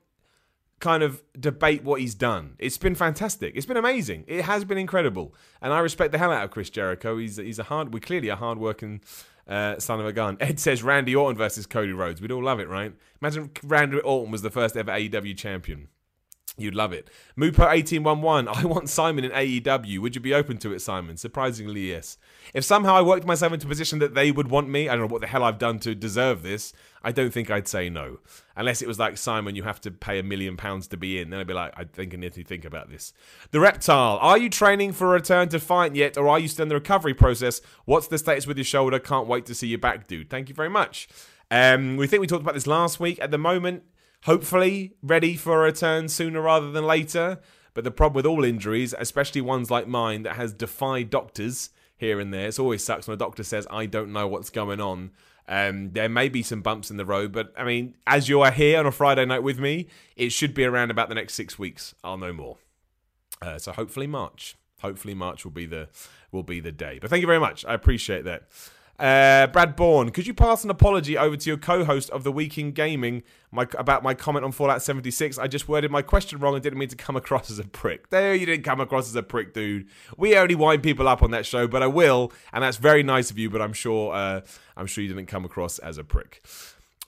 [0.79, 2.55] kind of debate what he's done.
[2.59, 3.55] It's been fantastic.
[3.55, 4.25] It's been amazing.
[4.27, 7.19] It has been incredible, and I respect the hell out of Chris Jericho.
[7.19, 9.01] He's he's a hard, we're clearly a hardworking
[9.47, 10.37] uh, son of a gun.
[10.41, 12.21] Ed says Randy Orton versus Cody Rhodes.
[12.21, 12.93] We'd all love it, right?
[13.21, 15.89] Imagine Randy Orton was the first ever AEW champion.
[16.57, 17.09] You'd love it.
[17.39, 19.99] Mupo1811, I want Simon in AEW.
[20.01, 21.17] Would you be open to it, Simon?
[21.17, 22.19] Surprisingly, yes.
[22.53, 25.03] If somehow I worked myself into a position that they would want me, I don't
[25.03, 28.19] know what the hell I've done to deserve this, I don't think I'd say no.
[28.57, 31.31] Unless it was like, Simon, you have to pay a million pounds to be in.
[31.31, 33.15] Then I'd be like, I think I need to think about this.
[33.53, 36.65] The Reptile, are you training for a return to fight yet, or are you still
[36.65, 37.63] in the recovery process?
[37.87, 38.99] What's the status with your shoulder?
[38.99, 40.29] Can't wait to see you back, dude.
[40.29, 41.09] Thank you very much.
[41.51, 43.19] Um, we think we talked about this last week.
[43.21, 43.83] At the moment,
[44.25, 47.41] hopefully ready for a return sooner rather than later.
[47.75, 52.19] But the problem with all injuries, especially ones like mine that has defied doctors here
[52.19, 55.13] and there, it always sucks when a doctor says, I don't know what's going on.
[55.47, 58.51] Um, there may be some bumps in the road, but I mean, as you are
[58.51, 61.59] here on a Friday night with me, it should be around about the next six
[61.59, 61.95] weeks.
[62.05, 62.59] I'll know more.
[63.43, 64.57] Uh, so hopefully March.
[64.81, 65.89] Hopefully March will be the
[66.33, 66.99] will be the day.
[67.01, 67.65] But thank you very much.
[67.65, 68.49] I appreciate that.
[69.01, 72.59] Uh, Brad Bourne, could you pass an apology over to your co-host of the Week
[72.59, 75.39] in Gaming my, about my comment on Fallout 76?
[75.39, 78.11] I just worded my question wrong and didn't mean to come across as a prick.
[78.11, 79.89] There, you didn't come across as a prick, dude.
[80.19, 83.31] We only wind people up on that show, but I will, and that's very nice
[83.31, 83.49] of you.
[83.49, 84.43] But I'm sure, uh,
[84.77, 86.45] I'm sure you didn't come across as a prick.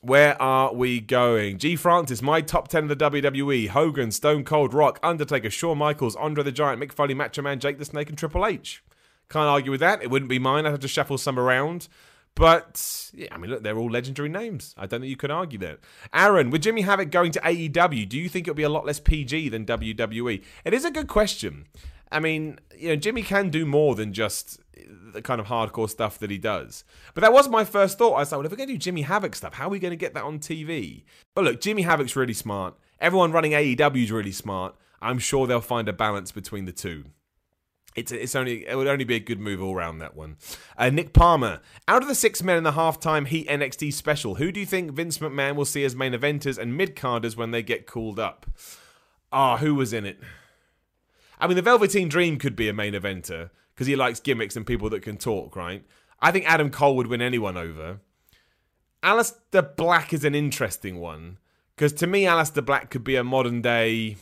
[0.00, 1.58] Where are we going?
[1.58, 1.76] G.
[1.76, 6.42] Francis, my top 10 of the WWE Hogan, Stone Cold, Rock, Undertaker, Shawn Michaels, Andre
[6.42, 8.82] the Giant, Mick Foley, Macho Man, Jake the Snake, and Triple H.
[9.32, 10.02] Can't argue with that.
[10.02, 10.66] It wouldn't be mine.
[10.66, 11.88] I'd have to shuffle some around.
[12.34, 14.74] But yeah, I mean, look, they're all legendary names.
[14.76, 15.78] I don't think you could argue that.
[16.12, 19.00] Aaron, with Jimmy Havoc going to AEW, do you think it'll be a lot less
[19.00, 20.42] PG than WWE?
[20.66, 21.64] It is a good question.
[22.10, 24.60] I mean, you know, Jimmy can do more than just
[25.12, 26.84] the kind of hardcore stuff that he does.
[27.14, 28.14] But that was my first thought.
[28.14, 29.78] I was like, well, if we're going to do Jimmy Havoc stuff, how are we
[29.78, 31.04] going to get that on TV?
[31.34, 32.74] But look, Jimmy Havoc's really smart.
[33.00, 34.74] Everyone running AEW is really smart.
[35.00, 37.04] I'm sure they'll find a balance between the two.
[37.94, 40.36] It's it's only it would only be a good move all around that one.
[40.78, 44.50] Uh, Nick Palmer, out of the six men in the halftime Heat NXT special, who
[44.50, 47.62] do you think Vince McMahon will see as main eventers and mid carders when they
[47.62, 48.46] get called up?
[49.30, 50.18] Ah, who was in it?
[51.38, 54.66] I mean, the Velveteen Dream could be a main eventer because he likes gimmicks and
[54.66, 55.84] people that can talk, right?
[56.20, 58.00] I think Adam Cole would win anyone over.
[59.02, 61.38] Aleister Black is an interesting one
[61.74, 64.16] because to me, Aleister Black could be a modern day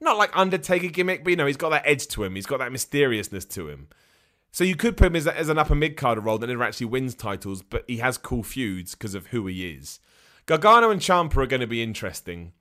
[0.00, 2.34] not like Undertaker gimmick, but you know, he's got that edge to him.
[2.34, 3.88] He's got that mysteriousness to him.
[4.50, 6.86] So you could put him as, as an upper mid card role that never actually
[6.86, 10.00] wins titles, but he has cool feuds because of who he is.
[10.46, 12.52] Gargano and Ciampa are going to be interesting.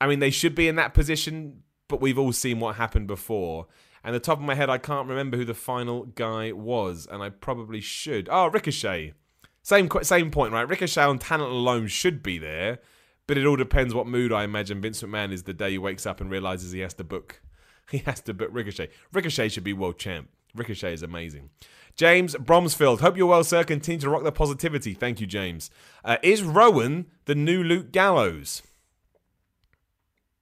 [0.00, 3.66] I mean, they should be in that position, but we've all seen what happened before.
[4.04, 7.22] And the top of my head, I can't remember who the final guy was, and
[7.22, 8.28] I probably should.
[8.30, 9.14] Oh, Ricochet.
[9.62, 10.68] Same same point, right?
[10.68, 12.80] Ricochet on talent alone should be there,
[13.26, 16.06] but it all depends what mood I imagine Vince McMahon is the day he wakes
[16.06, 17.40] up and realizes he has to book.
[17.90, 18.88] He has to book Ricochet.
[19.12, 20.30] Ricochet should be world champ.
[20.54, 21.50] Ricochet is amazing.
[21.96, 23.62] James Bromsfield, hope you're well, sir.
[23.62, 24.94] Continue to rock the positivity.
[24.94, 25.70] Thank you, James.
[26.02, 28.62] Uh, is Rowan the new Luke Gallows?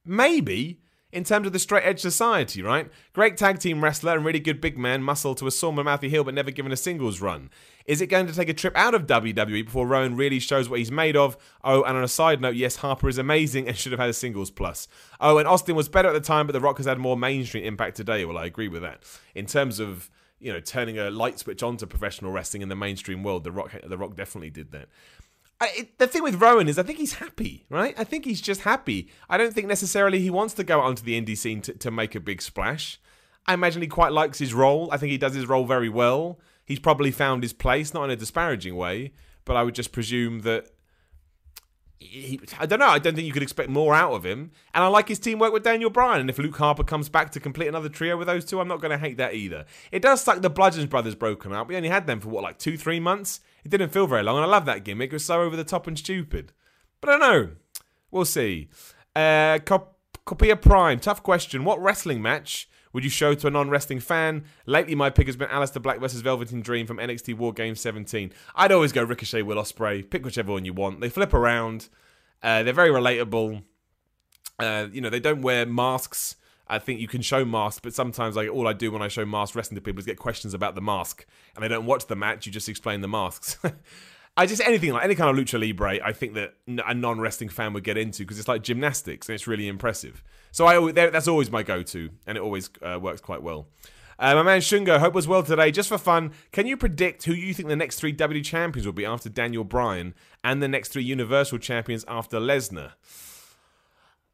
[0.05, 2.91] Maybe in terms of the straight edge society, right?
[3.13, 6.25] Great tag team wrestler and really good big man, muscle to a sore mouthy heel,
[6.25, 7.51] but never given a singles run.
[7.87, 10.79] Is it going to take a trip out of WWE before Rowan really shows what
[10.79, 11.37] he's made of?
[11.65, 14.15] Oh, and on a side note, yes, Harper is amazing and should have had a
[14.15, 14.89] singles plus.
[15.21, 17.65] Oh, and Austin was better at the time, but The Rock has had more mainstream
[17.65, 18.25] impact today.
[18.25, 19.03] Well, I agree with that.
[19.35, 22.77] In terms of you know turning a light switch on to professional wrestling in the
[22.77, 24.89] mainstream world, The Rock, The Rock definitely did that.
[25.61, 27.95] I, it, the thing with Rowan is, I think he's happy, right?
[27.97, 29.09] I think he's just happy.
[29.31, 32.17] I don't think necessarily he wants to go onto the indie scene to, to make
[32.17, 33.01] a big splash.
[33.47, 34.89] I imagine he quite likes his role.
[34.91, 36.41] I think he does his role very well.
[36.73, 39.13] He's probably found his place, not in a disparaging way,
[39.45, 40.71] but I would just presume that.
[42.59, 42.87] I don't know.
[42.87, 44.53] I don't think you could expect more out of him.
[44.73, 46.23] And I like his teamwork with Daniel Bryan.
[46.23, 48.81] And if Luke Harper comes back to complete another trio with those two, I'm not
[48.81, 49.67] going to hate that either.
[49.91, 51.69] It does suck the Bludgeons brothers broken up.
[51.69, 53.41] We only had them for what, like two, three months?
[53.67, 55.11] It didn't feel very long, and I love that gimmick.
[55.11, 56.53] It was so over the top and stupid.
[57.03, 57.51] But I don't know.
[58.11, 58.71] We'll see.
[59.15, 61.67] Uh, Cop- Copia Prime, tough question.
[61.67, 64.45] What wrestling match would you show to a non-wrestling fan?
[64.67, 68.33] Lately, my pick has been Aleister Black versus Velveteen Dream from NXT War Game 17.
[68.55, 70.09] I'd always go Ricochet, Will Ospreay.
[70.09, 71.01] Pick whichever one you want.
[71.01, 71.89] They flip around.
[72.43, 73.63] Uh, they're very relatable.
[74.59, 76.37] Uh, you know, they don't wear masks.
[76.69, 79.27] I think you can show masks, but sometimes like all I do when I show
[79.27, 82.17] masks wrestling to people is get questions about the mask, and they don't watch the
[82.17, 82.47] match.
[82.47, 83.59] You just explain the masks.
[84.37, 85.99] I just anything like any kind of lucha libre.
[86.03, 89.35] I think that a non wrestling fan would get into because it's like gymnastics and
[89.35, 90.23] it's really impressive.
[90.53, 93.69] So I that's always my go to, and it always uh, works quite well.
[94.19, 95.71] Uh, my man Shungo, hope was well today.
[95.71, 98.93] Just for fun, can you predict who you think the next three W champions will
[98.93, 100.15] be after Daniel Bryan
[100.45, 102.93] and the next three Universal champions after Lesnar?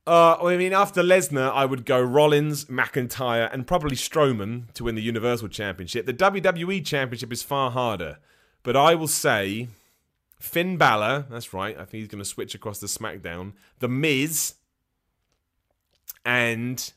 [0.06, 4.94] Uh, I mean, after Lesnar, I would go Rollins, McIntyre, and probably Strowman to win
[4.94, 6.06] the Universal Championship.
[6.06, 8.18] The WWE Championship is far harder,
[8.62, 9.68] but I will say
[10.38, 11.26] Finn Balor.
[11.30, 11.74] That's right.
[11.76, 13.52] I think he's going to switch across to SmackDown.
[13.78, 14.54] The Miz
[16.24, 16.92] and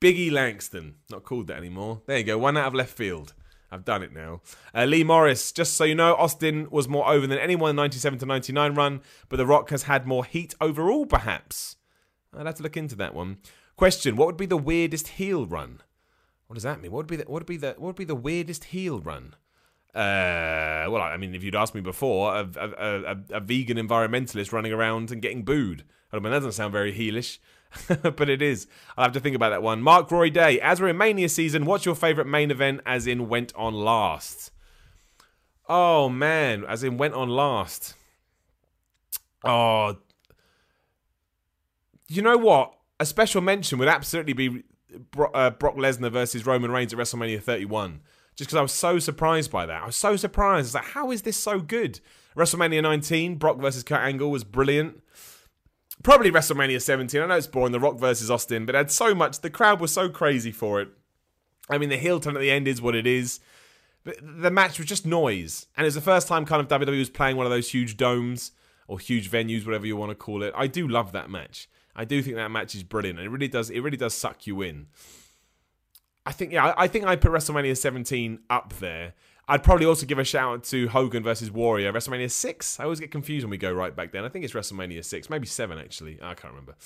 [0.00, 0.96] Biggie Langston.
[1.10, 2.02] Not called that anymore.
[2.06, 2.38] There you go.
[2.38, 3.34] One out of left field.
[3.70, 4.42] I've done it now.
[4.74, 8.18] Uh, Lee Morris, just so you know, Austin was more over than anyone in 97
[8.18, 11.76] to 99 run, but The Rock has had more heat overall, perhaps.
[12.36, 13.38] I'd have to look into that one.
[13.76, 15.80] Question: What would be the weirdest heel run?
[16.46, 16.92] What does that mean?
[16.92, 19.36] What would be the, what would be the what would be the weirdest heel run?
[19.94, 24.52] Uh, well, I mean, if you'd asked me before, a, a, a, a vegan environmentalist
[24.52, 25.84] running around and getting booed.
[26.12, 27.38] I mean, that doesn't sound very heelish,
[28.16, 28.66] but it is.
[28.96, 29.82] I'll have to think about that one.
[29.82, 33.28] Mark Roy Day, as we're in Mania season, what's your favourite main event as in
[33.28, 34.50] went on last?
[35.68, 37.94] Oh, man, as in went on last.
[39.44, 39.98] Oh,
[42.08, 42.74] you know what?
[43.00, 44.64] A special mention would absolutely be
[45.34, 48.00] uh, Brock Lesnar versus Roman Reigns at WrestleMania 31.
[48.36, 49.82] Just because I was so surprised by that.
[49.82, 50.54] I was so surprised.
[50.54, 52.00] I was like, how is this so good?
[52.36, 55.02] WrestleMania 19, Brock versus Kurt Angle was brilliant.
[56.02, 57.20] Probably WrestleMania 17.
[57.20, 59.40] I know it's boring, The Rock versus Austin, but it had so much.
[59.40, 60.88] The crowd was so crazy for it.
[61.68, 63.38] I mean, the heel turn at the end is what it is.
[64.04, 65.66] But the match was just noise.
[65.76, 67.96] And it was the first time kind of WWE was playing one of those huge
[67.96, 68.52] domes
[68.88, 70.52] or huge venues, whatever you want to call it.
[70.56, 71.68] I do love that match.
[71.94, 73.70] I do think that match is brilliant, and it really does.
[73.70, 74.86] It really does suck you in.
[76.24, 79.14] I think yeah, I, think I put WrestleMania 17 up there.
[79.48, 82.78] I'd probably also give a shout out to Hogan versus Warrior, WrestleMania 6.
[82.78, 84.24] I always get confused when we go right back then.
[84.24, 86.18] I think it's WrestleMania 6, maybe 7 actually.
[86.22, 86.76] I can't remember.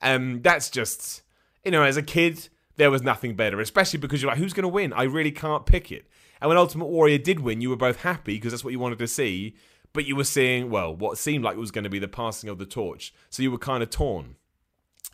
[0.00, 1.22] Um, that's just,
[1.64, 4.62] you know, as a kid, there was nothing better, especially because you're like, who's going
[4.62, 4.92] to win?
[4.92, 6.06] I really can't pick it.
[6.40, 8.98] And when Ultimate Warrior did win, you were both happy because that's what you wanted
[8.98, 9.56] to see,
[9.92, 12.50] but you were seeing, well, what seemed like it was going to be the passing
[12.50, 13.12] of the torch.
[13.30, 14.36] So you were kind of torn.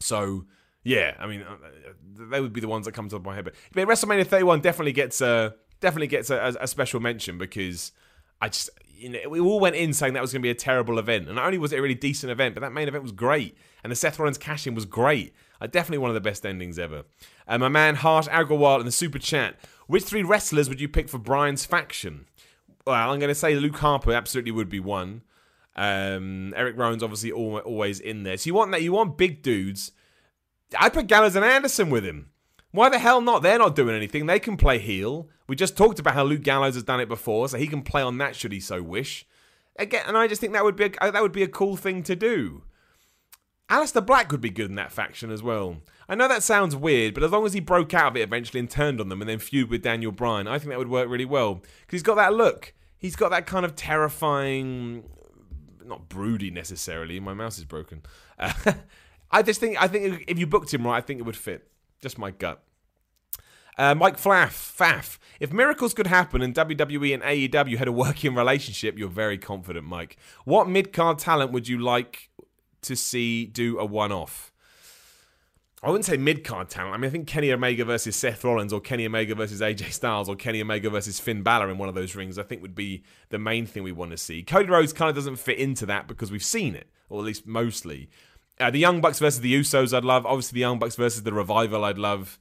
[0.01, 0.45] So
[0.83, 1.57] yeah, I mean, uh,
[2.31, 3.45] they would be the ones that come to my head.
[3.45, 7.93] But, but WrestleMania 31 definitely gets a definitely gets a, a, special mention because
[8.41, 10.55] I just you know we all went in saying that was going to be a
[10.55, 13.03] terrible event, and not only was it a really decent event, but that main event
[13.03, 15.35] was great, and the Seth Rollins cash in was great.
[15.61, 17.05] Uh, definitely one of the best endings ever.
[17.47, 19.57] Uh, my man Harsh Agarwal in the super chat.
[19.87, 22.27] Which three wrestlers would you pick for Bryan's faction?
[22.87, 25.23] Well, I'm going to say Luke Harper absolutely would be one.
[25.75, 28.37] Um, Eric Rowan's obviously always in there.
[28.37, 28.83] So you want that?
[28.83, 29.91] You want big dudes
[30.79, 32.31] I'd put Gallows and Anderson with him.
[32.73, 33.43] Why the hell not?
[33.43, 34.27] They're not doing anything.
[34.27, 35.29] They can play heel.
[35.49, 38.03] We just talked about how Luke Gallows has done it before, so he can play
[38.03, 39.27] on that should he so wish.
[39.77, 41.77] Again, and I just think that would be a, uh, that would be a cool
[41.77, 42.63] thing to do.
[43.69, 45.79] Aleister Black would be good in that faction as well.
[46.09, 48.59] I know that sounds weird, but as long as he broke out of it eventually
[48.59, 51.09] and turned on them and then feud with Daniel Bryan, I think that would work
[51.09, 52.75] really well because he's got that look.
[52.99, 55.09] He's got that kind of terrifying,
[55.85, 57.21] not broody necessarily.
[57.21, 58.03] My mouse is broken.
[58.39, 58.73] Uh,
[59.31, 61.71] I just think I think if you booked him right, I think it would fit.
[62.01, 62.63] Just my gut.
[63.79, 65.19] Uh, Mike Flaff, Faff.
[65.39, 69.87] If miracles could happen and WWE and AEW had a working relationship, you're very confident,
[69.87, 70.17] Mike.
[70.45, 72.29] What mid card talent would you like
[72.83, 74.53] to see do a one off?
[75.83, 76.95] I wouldn't say mid card talent.
[76.95, 80.29] I mean, I think Kenny Omega versus Seth Rollins, or Kenny Omega versus AJ Styles,
[80.29, 83.03] or Kenny Omega versus Finn Balor in one of those rings, I think would be
[83.31, 84.43] the main thing we want to see.
[84.43, 87.47] Cody Rhodes kind of doesn't fit into that because we've seen it, or at least
[87.47, 88.11] mostly.
[88.61, 90.27] Uh, the Young Bucks versus the Usos, I'd love.
[90.27, 92.39] Obviously, the Young Bucks versus the Revival, I'd love.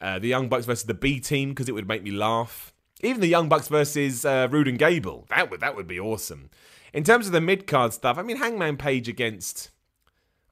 [0.00, 2.72] Uh, the Young Bucks versus the B Team because it would make me laugh.
[3.02, 6.50] Even the Young Bucks versus uh, Roode and Gable, that would that would be awesome.
[6.92, 9.70] In terms of the mid card stuff, I mean, Hangman Page against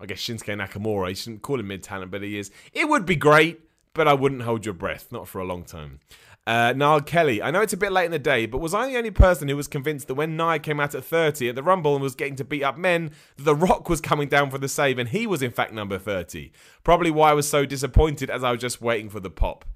[0.00, 1.08] I guess Shinsuke Nakamura.
[1.08, 2.50] You shouldn't call him mid talent, but he is.
[2.72, 3.60] It would be great,
[3.94, 6.00] but I wouldn't hold your breath, not for a long time.
[6.48, 7.42] Uh, Niall Kelly.
[7.42, 9.48] I know it's a bit late in the day, but was I the only person
[9.48, 12.14] who was convinced that when Nia came out at 30 at the Rumble and was
[12.14, 15.26] getting to beat up men, The Rock was coming down for the save and he
[15.26, 16.50] was in fact number 30?
[16.82, 19.66] Probably why I was so disappointed as I was just waiting for the pop.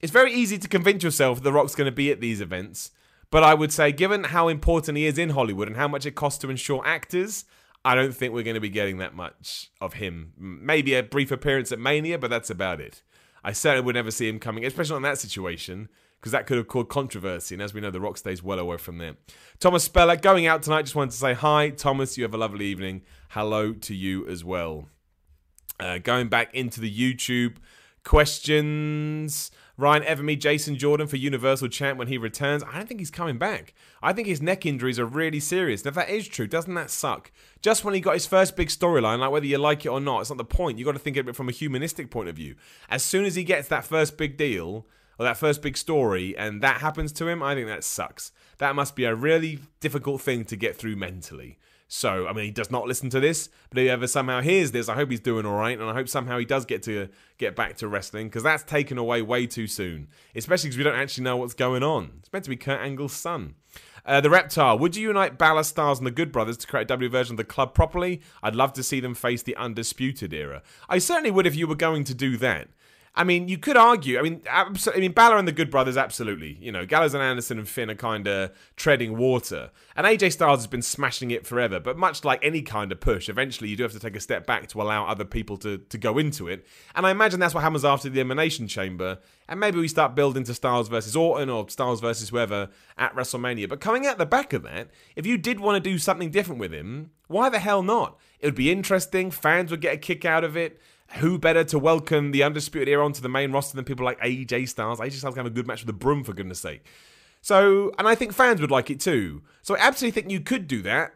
[0.00, 2.90] It's very easy to convince yourself The Rock's going to be at these events,
[3.30, 6.16] but I would say, given how important he is in Hollywood and how much it
[6.16, 7.44] costs to insure actors,
[7.84, 10.32] I don't think we're going to be getting that much of him.
[10.36, 13.04] Maybe a brief appearance at Mania, but that's about it.
[13.44, 15.88] I certainly would never see him coming, especially in that situation,
[16.20, 17.54] because that could have caused controversy.
[17.54, 19.16] And as we know, The Rock stays well away from there.
[19.60, 21.70] Thomas Speller, going out tonight, just wanted to say hi.
[21.70, 23.02] Thomas, you have a lovely evening.
[23.30, 24.88] Hello to you as well.
[25.78, 27.58] Uh, going back into the YouTube
[28.04, 29.50] questions.
[29.76, 32.64] Ryan Everme, Jason Jordan for Universal Champ when he returns.
[32.64, 33.74] I don't think he's coming back.
[34.02, 35.84] I think his neck injuries are really serious.
[35.84, 37.30] Now, if that is true, doesn't that suck?
[37.62, 40.22] Just when he got his first big storyline, like whether you like it or not,
[40.22, 40.78] it's not the point.
[40.78, 42.56] You've got to think of it from a humanistic point of view.
[42.90, 44.86] As soon as he gets that first big deal,
[45.18, 48.32] or that first big story, and that happens to him, I think that sucks.
[48.58, 51.58] That must be a really difficult thing to get through mentally.
[51.90, 54.72] So, I mean, he does not listen to this, but if he ever somehow hears
[54.72, 57.08] this, I hope he's doing all right, and I hope somehow he does get to
[57.38, 60.98] get back to wrestling because that's taken away way too soon, especially because we don't
[60.98, 62.10] actually know what's going on.
[62.18, 63.54] It's meant to be Kurt Angle's son.
[64.04, 64.78] Uh, the Reptile.
[64.78, 67.36] Would you unite Balor, Styles, and the Good Brothers to create a W version of
[67.38, 68.20] the club properly?
[68.42, 70.62] I'd love to see them face the Undisputed era.
[70.88, 72.68] I certainly would if you were going to do that.
[73.18, 74.16] I mean, you could argue.
[74.16, 76.56] I mean, abs- I mean, Balor and the Good Brothers, absolutely.
[76.60, 80.60] You know, Gallows and Anderson and Finn are kind of treading water, and AJ Styles
[80.60, 81.80] has been smashing it forever.
[81.80, 84.46] But much like any kind of push, eventually you do have to take a step
[84.46, 86.64] back to allow other people to to go into it.
[86.94, 90.44] And I imagine that's what happens after the Elimination Chamber, and maybe we start building
[90.44, 93.68] to Styles versus Orton or Styles versus whoever at WrestleMania.
[93.68, 96.60] But coming out the back of that, if you did want to do something different
[96.60, 98.16] with him, why the hell not?
[98.38, 99.32] It would be interesting.
[99.32, 100.80] Fans would get a kick out of it
[101.16, 104.68] who better to welcome the Undisputed Era onto the main roster than people like AJ
[104.68, 105.00] Styles?
[105.00, 106.84] AJ Styles can have a good match with the broom, for goodness sake.
[107.40, 109.42] So, and I think fans would like it too.
[109.62, 111.14] So I absolutely think you could do that,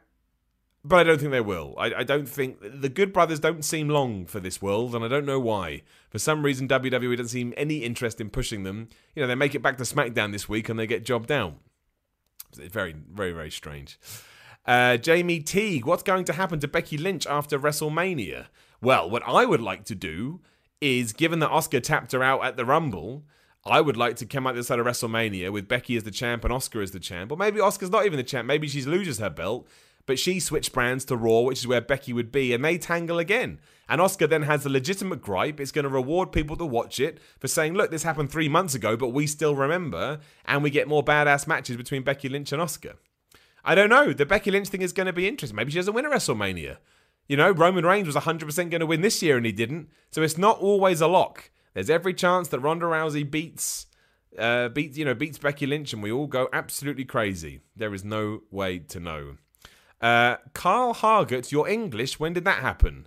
[0.84, 1.74] but I don't think they will.
[1.78, 5.08] I, I, don't think the Good Brothers don't seem long for this world, and I
[5.08, 5.82] don't know why.
[6.10, 8.88] For some reason, WWE doesn't seem any interest in pushing them.
[9.14, 11.54] You know, they make it back to SmackDown this week and they get jobbed out.
[12.58, 13.98] It's very, very, very strange.
[14.66, 18.46] Uh, Jamie Teague, what's going to happen to Becky Lynch after WrestleMania?
[18.82, 20.40] Well, what I would like to do
[20.80, 23.22] is, given that Oscar tapped her out at the Rumble,
[23.64, 26.42] I would like to come out this side of WrestleMania with Becky as the champ
[26.42, 27.30] and Oscar as the champ.
[27.30, 28.44] Or maybe Oscar's not even the champ.
[28.44, 29.68] Maybe she loses her belt,
[30.04, 33.20] but she switched brands to Raw, which is where Becky would be, and they tangle
[33.20, 33.60] again.
[33.88, 35.60] And Oscar then has a legitimate gripe.
[35.60, 38.74] It's going to reward people to watch it for saying, look, this happened three months
[38.74, 42.60] ago, but we still remember, and we get more badass matches between Becky Lynch and
[42.60, 42.94] Oscar.
[43.64, 44.12] I don't know.
[44.12, 45.54] The Becky Lynch thing is going to be interesting.
[45.54, 46.78] Maybe she doesn't win a WrestleMania.
[47.28, 49.88] You know, Roman Reigns was 100% going to win this year and he didn't.
[50.10, 51.50] So it's not always a lock.
[51.74, 53.86] There's every chance that Ronda Rousey beats
[54.38, 57.60] uh, beats you know beats Becky Lynch and we all go absolutely crazy.
[57.76, 59.36] There is no way to know.
[60.00, 63.06] Uh, Carl Hargett, your English, when did that happen?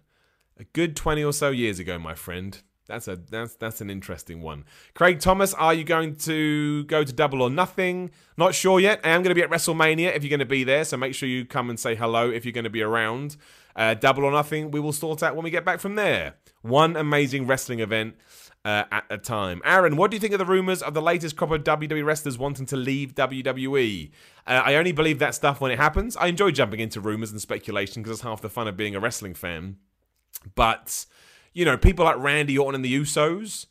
[0.57, 2.61] A good 20 or so years ago, my friend.
[2.87, 4.65] That's a that's that's an interesting one.
[4.93, 8.11] Craig Thomas, are you going to go to Double or Nothing?
[8.37, 8.99] Not sure yet.
[9.03, 11.15] I am going to be at WrestleMania if you're going to be there, so make
[11.15, 13.37] sure you come and say hello if you're going to be around.
[13.75, 16.35] Uh, Double or Nothing, we will sort out when we get back from there.
[16.61, 18.15] One amazing wrestling event
[18.63, 19.61] uh, at a time.
[19.65, 22.37] Aaron, what do you think of the rumors of the latest crop of WWE wrestlers
[22.37, 24.11] wanting to leave WWE?
[24.47, 26.15] Uh, I only believe that stuff when it happens.
[26.17, 28.99] I enjoy jumping into rumors and speculation because it's half the fun of being a
[28.99, 29.77] wrestling fan.
[30.55, 31.05] But
[31.55, 33.65] You know, people like Randy Orton and the Usos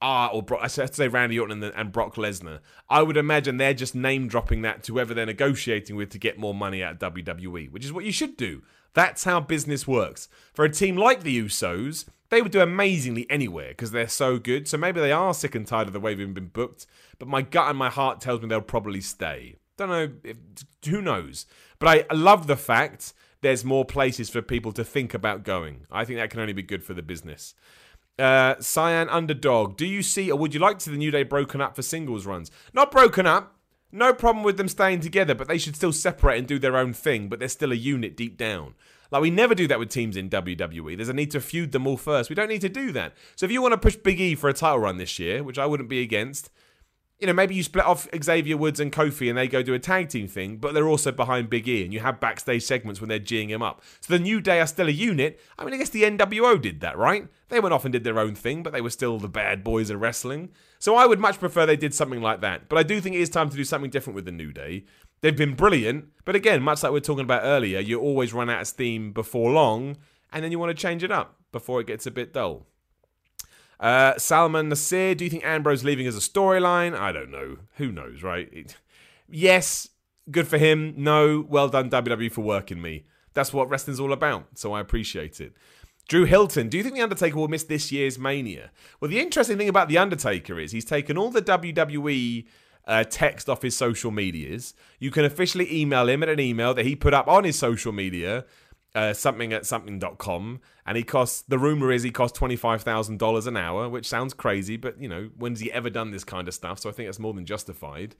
[0.00, 2.60] are, or I should say Randy Orton and, the, and Brock Lesnar.
[2.88, 6.38] I would imagine they're just name dropping that to whoever they're negotiating with to get
[6.38, 8.62] more money out of WWE, which is what you should do.
[8.94, 10.28] That's how business works.
[10.54, 14.66] For a team like the Usos, they would do amazingly anywhere because they're so good.
[14.66, 16.86] So maybe they are sick and tired of the way they've been booked.
[17.18, 19.56] But my gut and my heart tells me they'll probably stay.
[19.76, 20.10] Don't know.
[20.24, 20.38] If,
[20.86, 21.46] who knows?
[21.78, 25.86] But I love the fact there's more places for people to think about going.
[25.90, 27.54] I think that can only be good for the business.
[28.18, 31.22] Uh, Cyan Underdog, do you see or would you like to see the New Day
[31.22, 32.50] broken up for singles runs?
[32.72, 33.54] Not broken up.
[33.92, 36.92] No problem with them staying together, but they should still separate and do their own
[36.92, 38.74] thing, but they're still a unit deep down.
[39.10, 40.96] Like, we never do that with teams in WWE.
[40.96, 42.28] There's a need to feud them all first.
[42.28, 43.14] We don't need to do that.
[43.36, 45.58] So, if you want to push Big E for a title run this year, which
[45.58, 46.50] I wouldn't be against,
[47.18, 49.78] you know, maybe you split off Xavier Woods and Kofi and they go do a
[49.78, 53.08] tag team thing, but they're also behind Big E and you have backstage segments when
[53.08, 53.82] they're geeing him up.
[54.00, 55.40] So the New Day are still a unit.
[55.58, 57.26] I mean, I guess the NWO did that, right?
[57.48, 59.88] They went off and did their own thing, but they were still the bad boys
[59.88, 60.50] of wrestling.
[60.78, 62.68] So I would much prefer they did something like that.
[62.68, 64.84] But I do think it is time to do something different with the New Day.
[65.22, 68.50] They've been brilliant, but again, much like we are talking about earlier, you always run
[68.50, 69.96] out of steam before long,
[70.30, 72.66] and then you want to change it up before it gets a bit dull.
[73.78, 76.96] Uh, Salman Nasir, do you think Ambrose leaving as a storyline?
[76.98, 77.58] I don't know.
[77.76, 78.48] Who knows, right?
[78.52, 78.76] It,
[79.28, 79.88] yes,
[80.30, 80.94] good for him.
[80.96, 83.04] No, well done WWE for working me.
[83.34, 85.54] That's what wrestling's all about, so I appreciate it.
[86.08, 88.70] Drew Hilton, do you think The Undertaker will miss this year's Mania?
[89.00, 92.46] Well, the interesting thing about The Undertaker is he's taken all the WWE
[92.86, 94.72] uh, text off his social medias.
[95.00, 97.92] You can officially email him at an email that he put up on his social
[97.92, 98.44] media
[98.96, 103.90] uh, something at something.com and he costs the rumor is he costs $25,000 an hour
[103.90, 106.78] which sounds crazy but you know when's he ever done this kind of stuff?
[106.78, 108.16] So I think that's more than justified.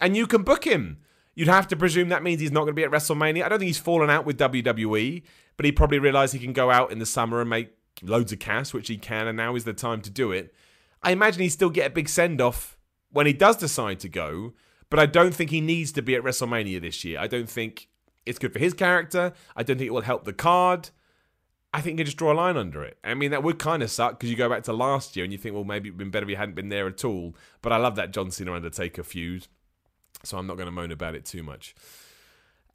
[0.00, 0.98] And you can book him.
[1.36, 3.44] You'd have to presume that means he's not going to be at WrestleMania.
[3.44, 5.22] I don't think he's fallen out with WWE
[5.56, 7.70] but he probably realized he can go out in the summer and make
[8.02, 10.52] loads of cash which he can and now is the time to do it.
[11.04, 12.76] I imagine he still get a big send off
[13.12, 14.54] when he does decide to go
[14.90, 17.20] but I don't think he needs to be at WrestleMania this year.
[17.20, 17.88] I don't think
[18.26, 19.32] it's good for his character.
[19.56, 20.90] I don't think it will help the card.
[21.72, 22.98] I think you just draw a line under it.
[23.04, 25.32] I mean, that would kind of suck because you go back to last year and
[25.32, 27.36] you think, well, maybe it'd been better if he hadn't been there at all.
[27.60, 29.46] But I love that John Cena Undertaker feud,
[30.22, 31.74] so I'm not going to moan about it too much.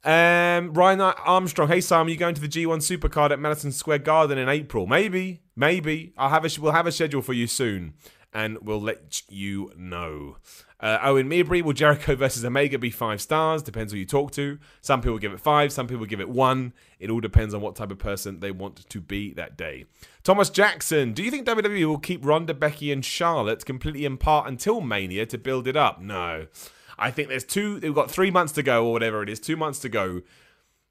[0.04, 4.00] Um, Ryan Armstrong, hey Sam, are you going to the G1 Supercard at Madison Square
[4.00, 4.86] Garden in April?
[4.86, 6.12] Maybe, maybe.
[6.18, 7.94] I'll have a we'll have a schedule for you soon,
[8.32, 10.38] and we'll let you know.
[10.82, 13.62] Uh, Owen Meabury, will Jericho versus Omega be five stars?
[13.62, 14.58] Depends who you talk to.
[14.80, 16.72] Some people give it five, some people give it one.
[16.98, 19.84] It all depends on what type of person they want to be that day.
[20.24, 24.48] Thomas Jackson, do you think WWE will keep Ronda, Becky, and Charlotte completely in part
[24.48, 26.00] until Mania to build it up?
[26.00, 26.48] No.
[26.98, 29.56] I think there's two, they've got three months to go, or whatever it is, two
[29.56, 30.22] months to go.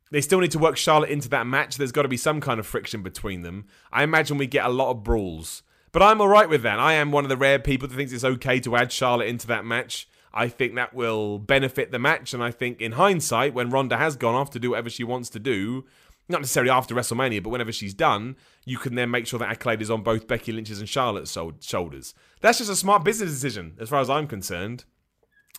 [0.10, 1.76] They still need to work Charlotte into that match.
[1.76, 3.66] There's got to be some kind of friction between them.
[3.92, 5.64] I imagine we get a lot of brawls.
[5.92, 6.80] But I'm all right with that.
[6.80, 9.48] I am one of the rare people that thinks it's okay to add Charlotte into
[9.48, 10.08] that match.
[10.34, 14.16] I think that will benefit the match, and I think in hindsight, when Ronda has
[14.16, 15.86] gone off to do whatever she wants to do,
[16.30, 19.82] not necessarily after WrestleMania, but whenever she's done, you can then make sure that accolade
[19.82, 22.14] is on both Becky Lynch's and Charlotte's shoulders.
[22.40, 24.86] That's just a smart business decision, as far as I'm concerned.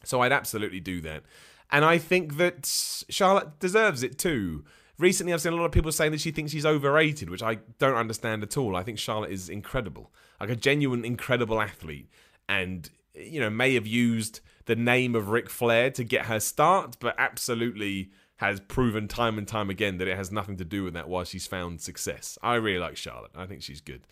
[0.05, 1.25] So I'd absolutely do that.
[1.71, 2.67] And I think that
[3.11, 4.65] Charlotte deserves it too.
[5.03, 7.57] Recently, I've seen a lot of people saying that she thinks she's overrated, which I
[7.81, 8.77] don't understand at all.
[8.77, 12.09] I think Charlotte is incredible, like a genuine, incredible athlete,
[12.49, 16.99] and you know may have used the name of Ric Flair to get her start,
[17.01, 20.95] but absolutely has proven time and time again that it has nothing to do with
[20.95, 22.39] that while she's found success.
[22.41, 23.33] I really like Charlotte.
[23.35, 24.03] I think she's good.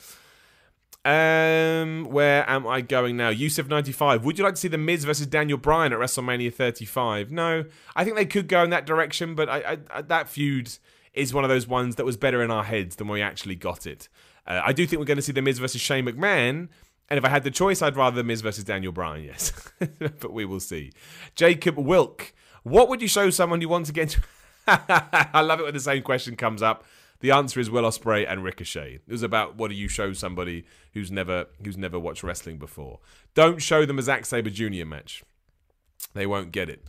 [1.03, 3.30] Um, where am I going now?
[3.30, 4.22] Yusuf ninety five.
[4.24, 7.30] Would you like to see the Miz versus Daniel Bryan at WrestleMania thirty five?
[7.30, 7.64] No,
[7.96, 10.70] I think they could go in that direction, but I, I, that feud
[11.14, 13.86] is one of those ones that was better in our heads than we actually got
[13.86, 14.09] it.
[14.46, 16.68] Uh, I do think we're going to see the Miz versus Shane McMahon,
[17.09, 19.24] and if I had the choice, I'd rather the Miz versus Daniel Bryan.
[19.24, 19.53] Yes,
[19.98, 20.92] but we will see.
[21.34, 24.22] Jacob Wilk, what would you show someone you want to get into?
[24.66, 26.84] I love it when the same question comes up.
[27.21, 29.01] The answer is Will Ospreay and Ricochet.
[29.07, 30.64] It was about what do you show somebody
[30.95, 32.99] who's never who's never watched wrestling before.
[33.35, 34.87] Don't show them a Zack Sabre Jr.
[34.87, 35.23] match.
[36.14, 36.83] They won't get it.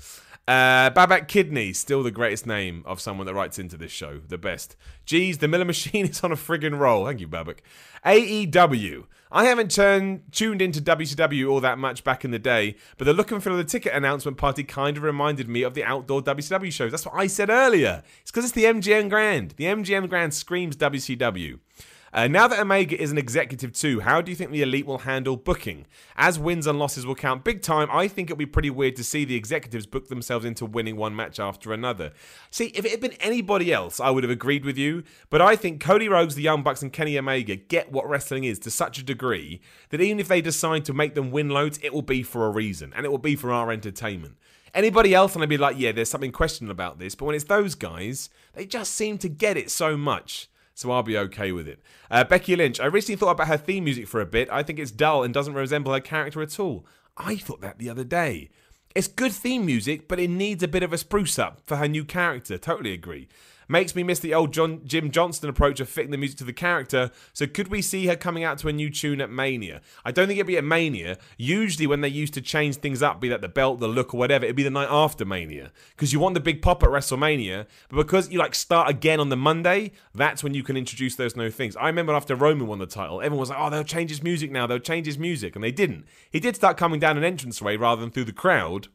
[0.48, 4.20] Uh, Babak Kidney, still the greatest name of someone that writes into this show.
[4.20, 4.76] The best.
[5.06, 7.06] Geez, the Miller Machine is on a friggin' roll.
[7.06, 7.60] Thank you, Babak.
[8.06, 9.06] AEW.
[9.32, 13.14] I haven't turned, tuned into WCW all that much back in the day, but the
[13.14, 16.22] look and feel of the ticket announcement party kind of reminded me of the outdoor
[16.22, 16.92] WCW shows.
[16.92, 18.04] That's what I said earlier.
[18.22, 19.52] It's because it's the MGM Grand.
[19.52, 21.60] The MGM Grand screams WCW.
[22.14, 24.99] Uh, now that Omega is an executive too, how do you think the Elite will
[24.99, 25.86] handle booking?
[26.18, 29.03] As wins and losses will count big time, I think it'll be pretty weird to
[29.03, 32.12] see the executives book themselves into winning one match after another.
[32.49, 35.55] See, if it had been anybody else, I would have agreed with you, but I
[35.55, 38.97] think Cody Rhodes, the Young Bucks, and Kenny Omega get what wrestling is to such
[38.97, 42.24] a degree that even if they decide to make them win loads, it will be
[42.24, 44.36] for a reason, and it will be for our entertainment.
[44.74, 47.16] Anybody else, and I'd be like, yeah, there's something questionable about this.
[47.16, 50.49] But when it's those guys, they just seem to get it so much.
[50.74, 51.82] So I'll be okay with it.
[52.10, 54.50] Uh, Becky Lynch, I recently thought about her theme music for a bit.
[54.52, 56.86] I think it's dull and doesn't resemble her character at all.
[57.18, 58.50] I thought that the other day.
[58.94, 61.88] It's good theme music, but it needs a bit of a spruce up for her
[61.88, 62.58] new character.
[62.58, 63.28] Totally agree.
[63.72, 66.52] Makes me miss the old John, Jim Johnston approach of fitting the music to the
[66.52, 67.10] character.
[67.32, 69.80] So could we see her coming out to a new tune at Mania?
[70.04, 71.18] I don't think it'd be at Mania.
[71.38, 74.18] Usually when they used to change things up, be that the belt, the look, or
[74.18, 77.66] whatever, it'd be the night after Mania because you want the big pop at WrestleMania.
[77.88, 81.38] But because you like start again on the Monday, that's when you can introduce those
[81.38, 81.78] new things.
[81.78, 84.52] I remember after Roman won the title, everyone was like, "Oh, they'll change his music
[84.52, 84.68] now.
[84.68, 86.04] They'll change his music," and they didn't.
[86.30, 88.90] He did start coming down an entranceway rather than through the crowd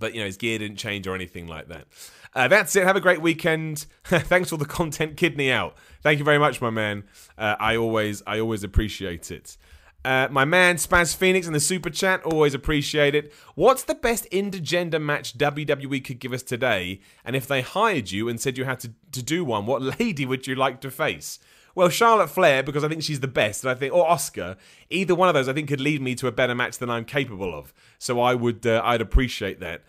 [0.00, 1.86] but you know his gear didn't change or anything like that.
[2.32, 2.84] Uh, that's it.
[2.84, 3.86] Have a great weekend.
[4.04, 5.76] Thanks for the content, kidney out.
[6.02, 7.04] Thank you very much, my man.
[7.36, 9.56] Uh, I always, I always appreciate it.
[10.02, 13.32] Uh, my man Spaz Phoenix in the super chat, always appreciate it.
[13.54, 17.00] What's the best intergender match WWE could give us today?
[17.24, 20.24] And if they hired you and said you had to, to do one, what lady
[20.24, 21.38] would you like to face?
[21.74, 24.56] Well, Charlotte Flair, because I think she's the best, and I think, or Oscar,
[24.88, 27.04] either one of those, I think could lead me to a better match than I'm
[27.04, 27.72] capable of.
[27.98, 29.82] So I would, uh, I'd appreciate that.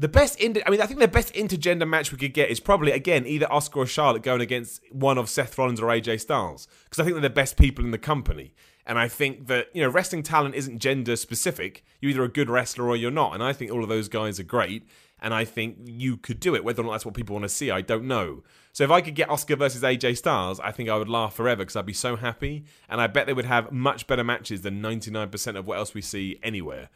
[0.00, 2.60] The best, inter- I mean, I think the best intergender match we could get is
[2.60, 6.68] probably again either Oscar or Charlotte going against one of Seth Rollins or AJ Styles
[6.84, 8.54] because I think they're the best people in the company.
[8.86, 11.84] And I think that you know wrestling talent isn't gender specific.
[12.00, 13.34] You're either a good wrestler or you're not.
[13.34, 14.86] And I think all of those guys are great.
[15.20, 16.62] And I think you could do it.
[16.62, 18.44] Whether or not that's what people want to see, I don't know.
[18.72, 21.62] So if I could get Oscar versus AJ Styles, I think I would laugh forever
[21.62, 22.64] because I'd be so happy.
[22.88, 26.02] And I bet they would have much better matches than 99% of what else we
[26.02, 26.88] see anywhere.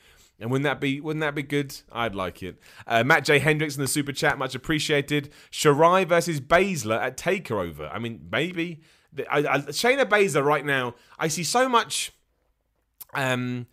[0.43, 1.75] And wouldn't that be wouldn't that be good?
[1.93, 2.59] I'd like it.
[2.85, 5.33] Uh, Matt J Hendricks in the super chat, much appreciated.
[5.53, 7.89] Shirai versus Baszler at Takeover.
[7.93, 8.81] I mean, maybe
[9.31, 10.97] I, I, Shayna Baszler right now.
[11.17, 12.13] I see so much,
[13.15, 13.67] um,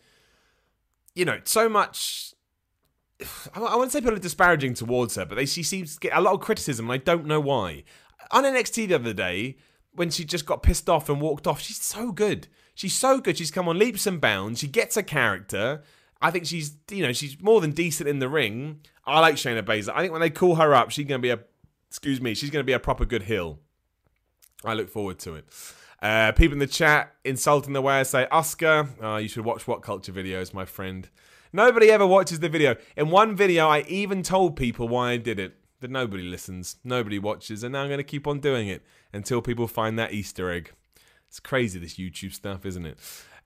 [1.16, 2.36] you know, so much.
[3.56, 6.16] I, I wouldn't say people are disparaging towards her, but they she seems to get
[6.16, 7.84] a lot of criticism, and I don't know why.
[8.30, 9.58] On NXT the other day,
[9.94, 12.48] when she just got pissed off and walked off, she's so good.
[12.76, 13.40] She's so good.
[13.40, 14.60] She's come on leaps and bounds.
[14.60, 15.82] She gets a character.
[16.22, 18.82] I think she's, you know, she's more than decent in the ring.
[19.06, 19.94] I like Shayna Baszler.
[19.96, 21.40] I think when they call her up, she's going to be a,
[21.88, 23.60] excuse me, she's going to be a proper good heel.
[24.66, 25.46] I look forward to it.
[26.02, 28.90] Uh, people in the chat insulting the way I say Oscar.
[29.02, 31.10] Oh, you should watch What Culture videos, my friend.
[31.52, 32.76] Nobody ever watches the video.
[32.96, 36.76] In one video, I even told people why I did it, but nobody listens.
[36.84, 40.14] Nobody watches, and now I'm going to keep on doing it until people find that
[40.14, 40.72] Easter egg.
[41.28, 42.98] It's crazy, this YouTube stuff, isn't it?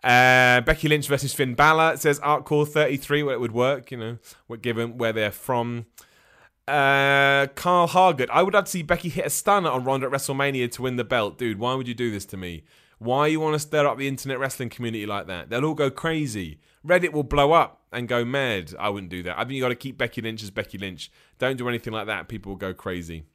[0.04, 4.18] Uh, Becky Lynch versus Finn Balor says Core 33, well, it would work, you know,
[4.62, 5.86] given where they're from.
[6.68, 10.14] Uh, Carl Hargett, I would like to see Becky hit a stunner on Ronda at
[10.14, 11.38] WrestleMania to win the belt.
[11.38, 12.64] Dude, why would you do this to me?
[13.00, 15.50] Why you want to stir up the internet wrestling community like that?
[15.50, 16.60] They'll all go crazy.
[16.86, 18.74] Reddit will blow up and go mad.
[18.80, 19.38] I wouldn't do that.
[19.38, 21.12] I think you got to keep Becky Lynch as Becky Lynch.
[21.38, 22.28] Don't do anything like that.
[22.28, 23.26] People will go crazy.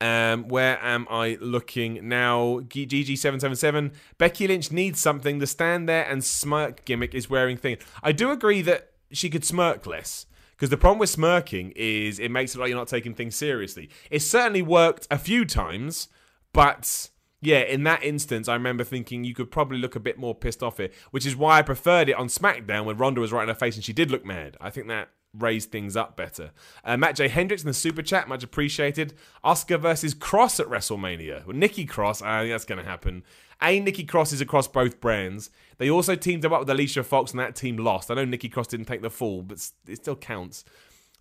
[0.00, 2.60] Um, where am I looking now?
[2.60, 3.92] GG777.
[4.16, 5.38] Becky Lynch needs something.
[5.38, 7.78] The stand there and smirk gimmick is wearing thing.
[8.02, 10.26] I do agree that she could smirk less.
[10.52, 13.88] Because the problem with smirking is it makes it like you're not taking things seriously.
[14.10, 16.08] It certainly worked a few times,
[16.52, 20.34] but yeah, in that instance, I remember thinking you could probably look a bit more
[20.34, 23.44] pissed off here, which is why I preferred it on SmackDown when Ronda was right
[23.44, 24.56] in her face and she did look mad.
[24.60, 26.52] I think that raise things up better.
[26.84, 27.28] Uh, Matt J.
[27.28, 29.14] Hendricks in the super chat, much appreciated.
[29.44, 31.46] Oscar versus Cross at WrestleMania.
[31.46, 33.22] Well, Nikki Cross, I think that's going to happen.
[33.60, 35.50] A, Nikki Cross is across both brands.
[35.78, 38.10] They also teamed up with Alicia Fox, and that team lost.
[38.10, 40.64] I know Nikki Cross didn't take the fall, but it still counts.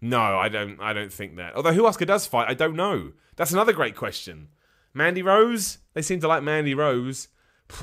[0.01, 0.79] No, I don't.
[0.79, 1.55] I don't think that.
[1.55, 3.13] Although who Oscar does fight, I don't know.
[3.35, 4.49] That's another great question.
[4.93, 5.79] Mandy Rose.
[5.93, 7.29] They seem to like Mandy Rose.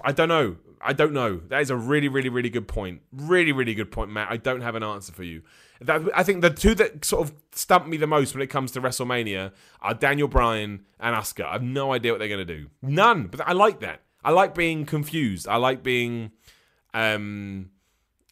[0.04, 0.56] I don't know.
[0.80, 1.40] I don't know.
[1.48, 3.00] That is a really, really, really good point.
[3.12, 4.30] Really, really good point, Matt.
[4.30, 5.42] I don't have an answer for you.
[5.84, 8.72] That, I think the two that sort of stump me the most when it comes
[8.72, 11.44] to WrestleMania are Daniel Bryan and Asuka.
[11.44, 12.68] I have no idea what they're going to do.
[12.82, 13.26] None.
[13.26, 14.02] But I like that.
[14.24, 15.46] I like being confused.
[15.46, 16.32] I like being.
[16.94, 17.70] Um,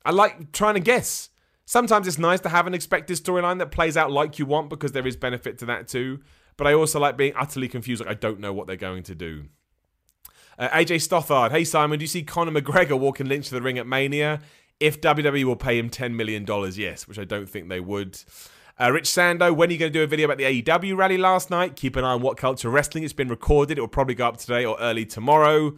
[0.05, 1.29] I like trying to guess.
[1.65, 4.93] Sometimes it's nice to have an expected storyline that plays out like you want because
[4.93, 6.21] there is benefit to that too.
[6.57, 8.05] But I also like being utterly confused.
[8.05, 9.45] Like I don't know what they're going to do.
[10.59, 13.79] Uh, AJ Stothard, hey Simon, do you see Conor McGregor walking Lynch to the ring
[13.79, 14.41] at Mania?
[14.83, 18.19] If WWE will pay him $10 million, yes, which I don't think they would.
[18.81, 21.17] Uh, Rich Sando, when are you going to do a video about the AEW rally
[21.17, 21.77] last night?
[21.77, 23.05] Keep an eye on What Culture Wrestling.
[23.05, 23.79] It's been recorded.
[23.79, 25.77] It will probably go up today or early tomorrow.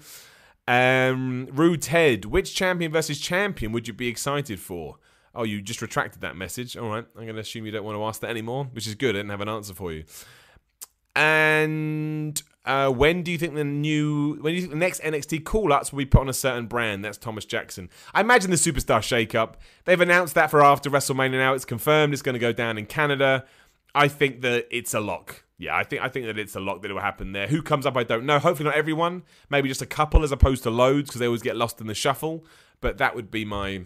[0.67, 4.97] Um, Rude Ted, which champion versus champion would you be excited for?
[5.35, 6.75] Oh, you just retracted that message.
[6.75, 8.95] All right, I'm going to assume you don't want to ask that anymore, which is
[8.95, 9.17] good.
[9.17, 10.05] I didn't have an answer for you.
[11.17, 15.45] And uh, when do you think the new, when do you think the next NXT
[15.45, 17.05] call-ups will be put on a certain brand?
[17.05, 17.91] That's Thomas Jackson.
[18.13, 19.61] I imagine the Superstar Shake-Up.
[19.85, 21.33] They've announced that for after WrestleMania.
[21.33, 22.13] Now it's confirmed.
[22.13, 23.45] It's going to go down in Canada.
[23.95, 25.45] I think that it's a lock.
[25.57, 27.47] Yeah, I think I think that it's a lock that it will happen there.
[27.47, 28.41] Who comes up, I don't know.
[28.41, 29.23] Hopefully not everyone.
[29.51, 31.95] Maybe just a couple as opposed to loads because they always get lost in the
[31.95, 32.45] shuffle.
[32.81, 33.85] But that would be my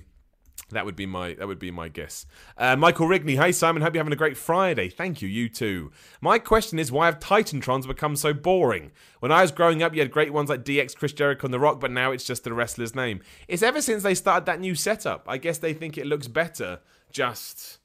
[0.71, 2.27] that would be my that would be my guess.
[2.57, 4.89] Uh, Michael Rigney, hey Simon, hope you're having a great Friday.
[4.89, 5.91] Thank you, you too.
[6.21, 8.93] My question is, why have Titantrons become so boring?
[9.21, 11.59] When I was growing up, you had great ones like DX, Chris Jericho, and The
[11.59, 13.21] Rock, but now it's just the wrestler's name.
[13.49, 15.25] It's ever since they started that new setup.
[15.27, 17.79] I guess they think it looks better just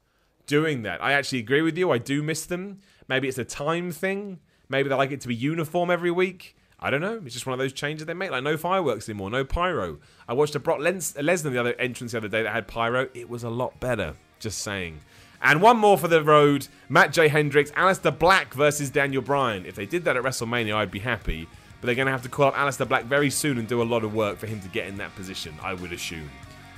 [0.46, 1.02] doing that.
[1.02, 1.90] I actually agree with you.
[1.90, 2.80] I do miss them.
[3.08, 4.40] Maybe it's a time thing.
[4.68, 6.56] Maybe they like it to be uniform every week.
[6.84, 7.18] I don't know.
[7.24, 8.30] It's just one of those changes they make.
[8.30, 9.96] Like no fireworks anymore, no pyro.
[10.28, 13.08] I watched a Brock Les- Lesnar the other entrance the other day that had pyro.
[13.14, 14.16] It was a lot better.
[14.38, 15.00] Just saying.
[15.40, 16.68] And one more for the road.
[16.90, 17.28] Matt J.
[17.28, 19.64] Hendricks, Aleister Black versus Daniel Bryan.
[19.64, 21.48] If they did that at WrestleMania, I'd be happy.
[21.80, 23.82] But they're going to have to call up Aleister Black very soon and do a
[23.82, 26.30] lot of work for him to get in that position, I would assume.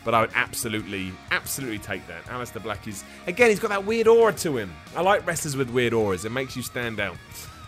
[0.05, 2.25] But I would absolutely, absolutely take that.
[2.27, 4.73] Aleister Black is, again, he's got that weird aura to him.
[4.95, 6.25] I like wrestlers with weird auras.
[6.25, 7.17] It makes you stand out.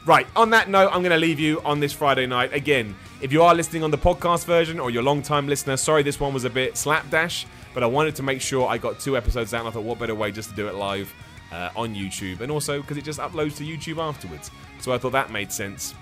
[0.08, 2.54] Right, on that note, I'm going to leave you on this Friday night.
[2.54, 5.76] Again, if you are listening on the podcast version or you're a long time listener,
[5.76, 7.44] sorry this one was a bit slapdash,
[7.74, 9.98] but I wanted to make sure I got two episodes out, and I thought, what
[9.98, 11.12] better way just to do it live
[11.52, 14.50] uh, on YouTube, and also because it just uploads to YouTube afterwards.
[14.80, 15.94] So I thought that made sense.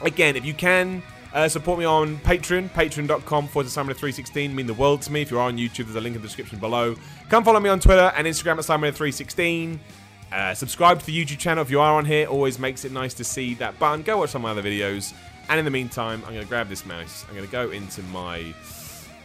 [0.00, 1.02] Again, if you can,
[1.34, 4.54] uh, support me on Patreon, patreon.com forward to Simon316.
[4.54, 5.20] Mean the world to me.
[5.20, 6.96] If you are on YouTube, there's a link in the description below.
[7.28, 9.80] Come follow me on Twitter and Instagram at Simon316.
[10.32, 12.26] Uh, subscribe to the YouTube channel if you are on here.
[12.26, 14.02] Always makes it nice to see that button.
[14.02, 15.12] Go watch some of my other videos.
[15.48, 17.24] And in the meantime, I'm going to grab this mouse.
[17.28, 18.54] I'm going to go into my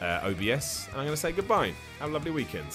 [0.02, 1.74] uh, OBS and I'm going to say goodbye.
[2.00, 2.68] Have a lovely weekend.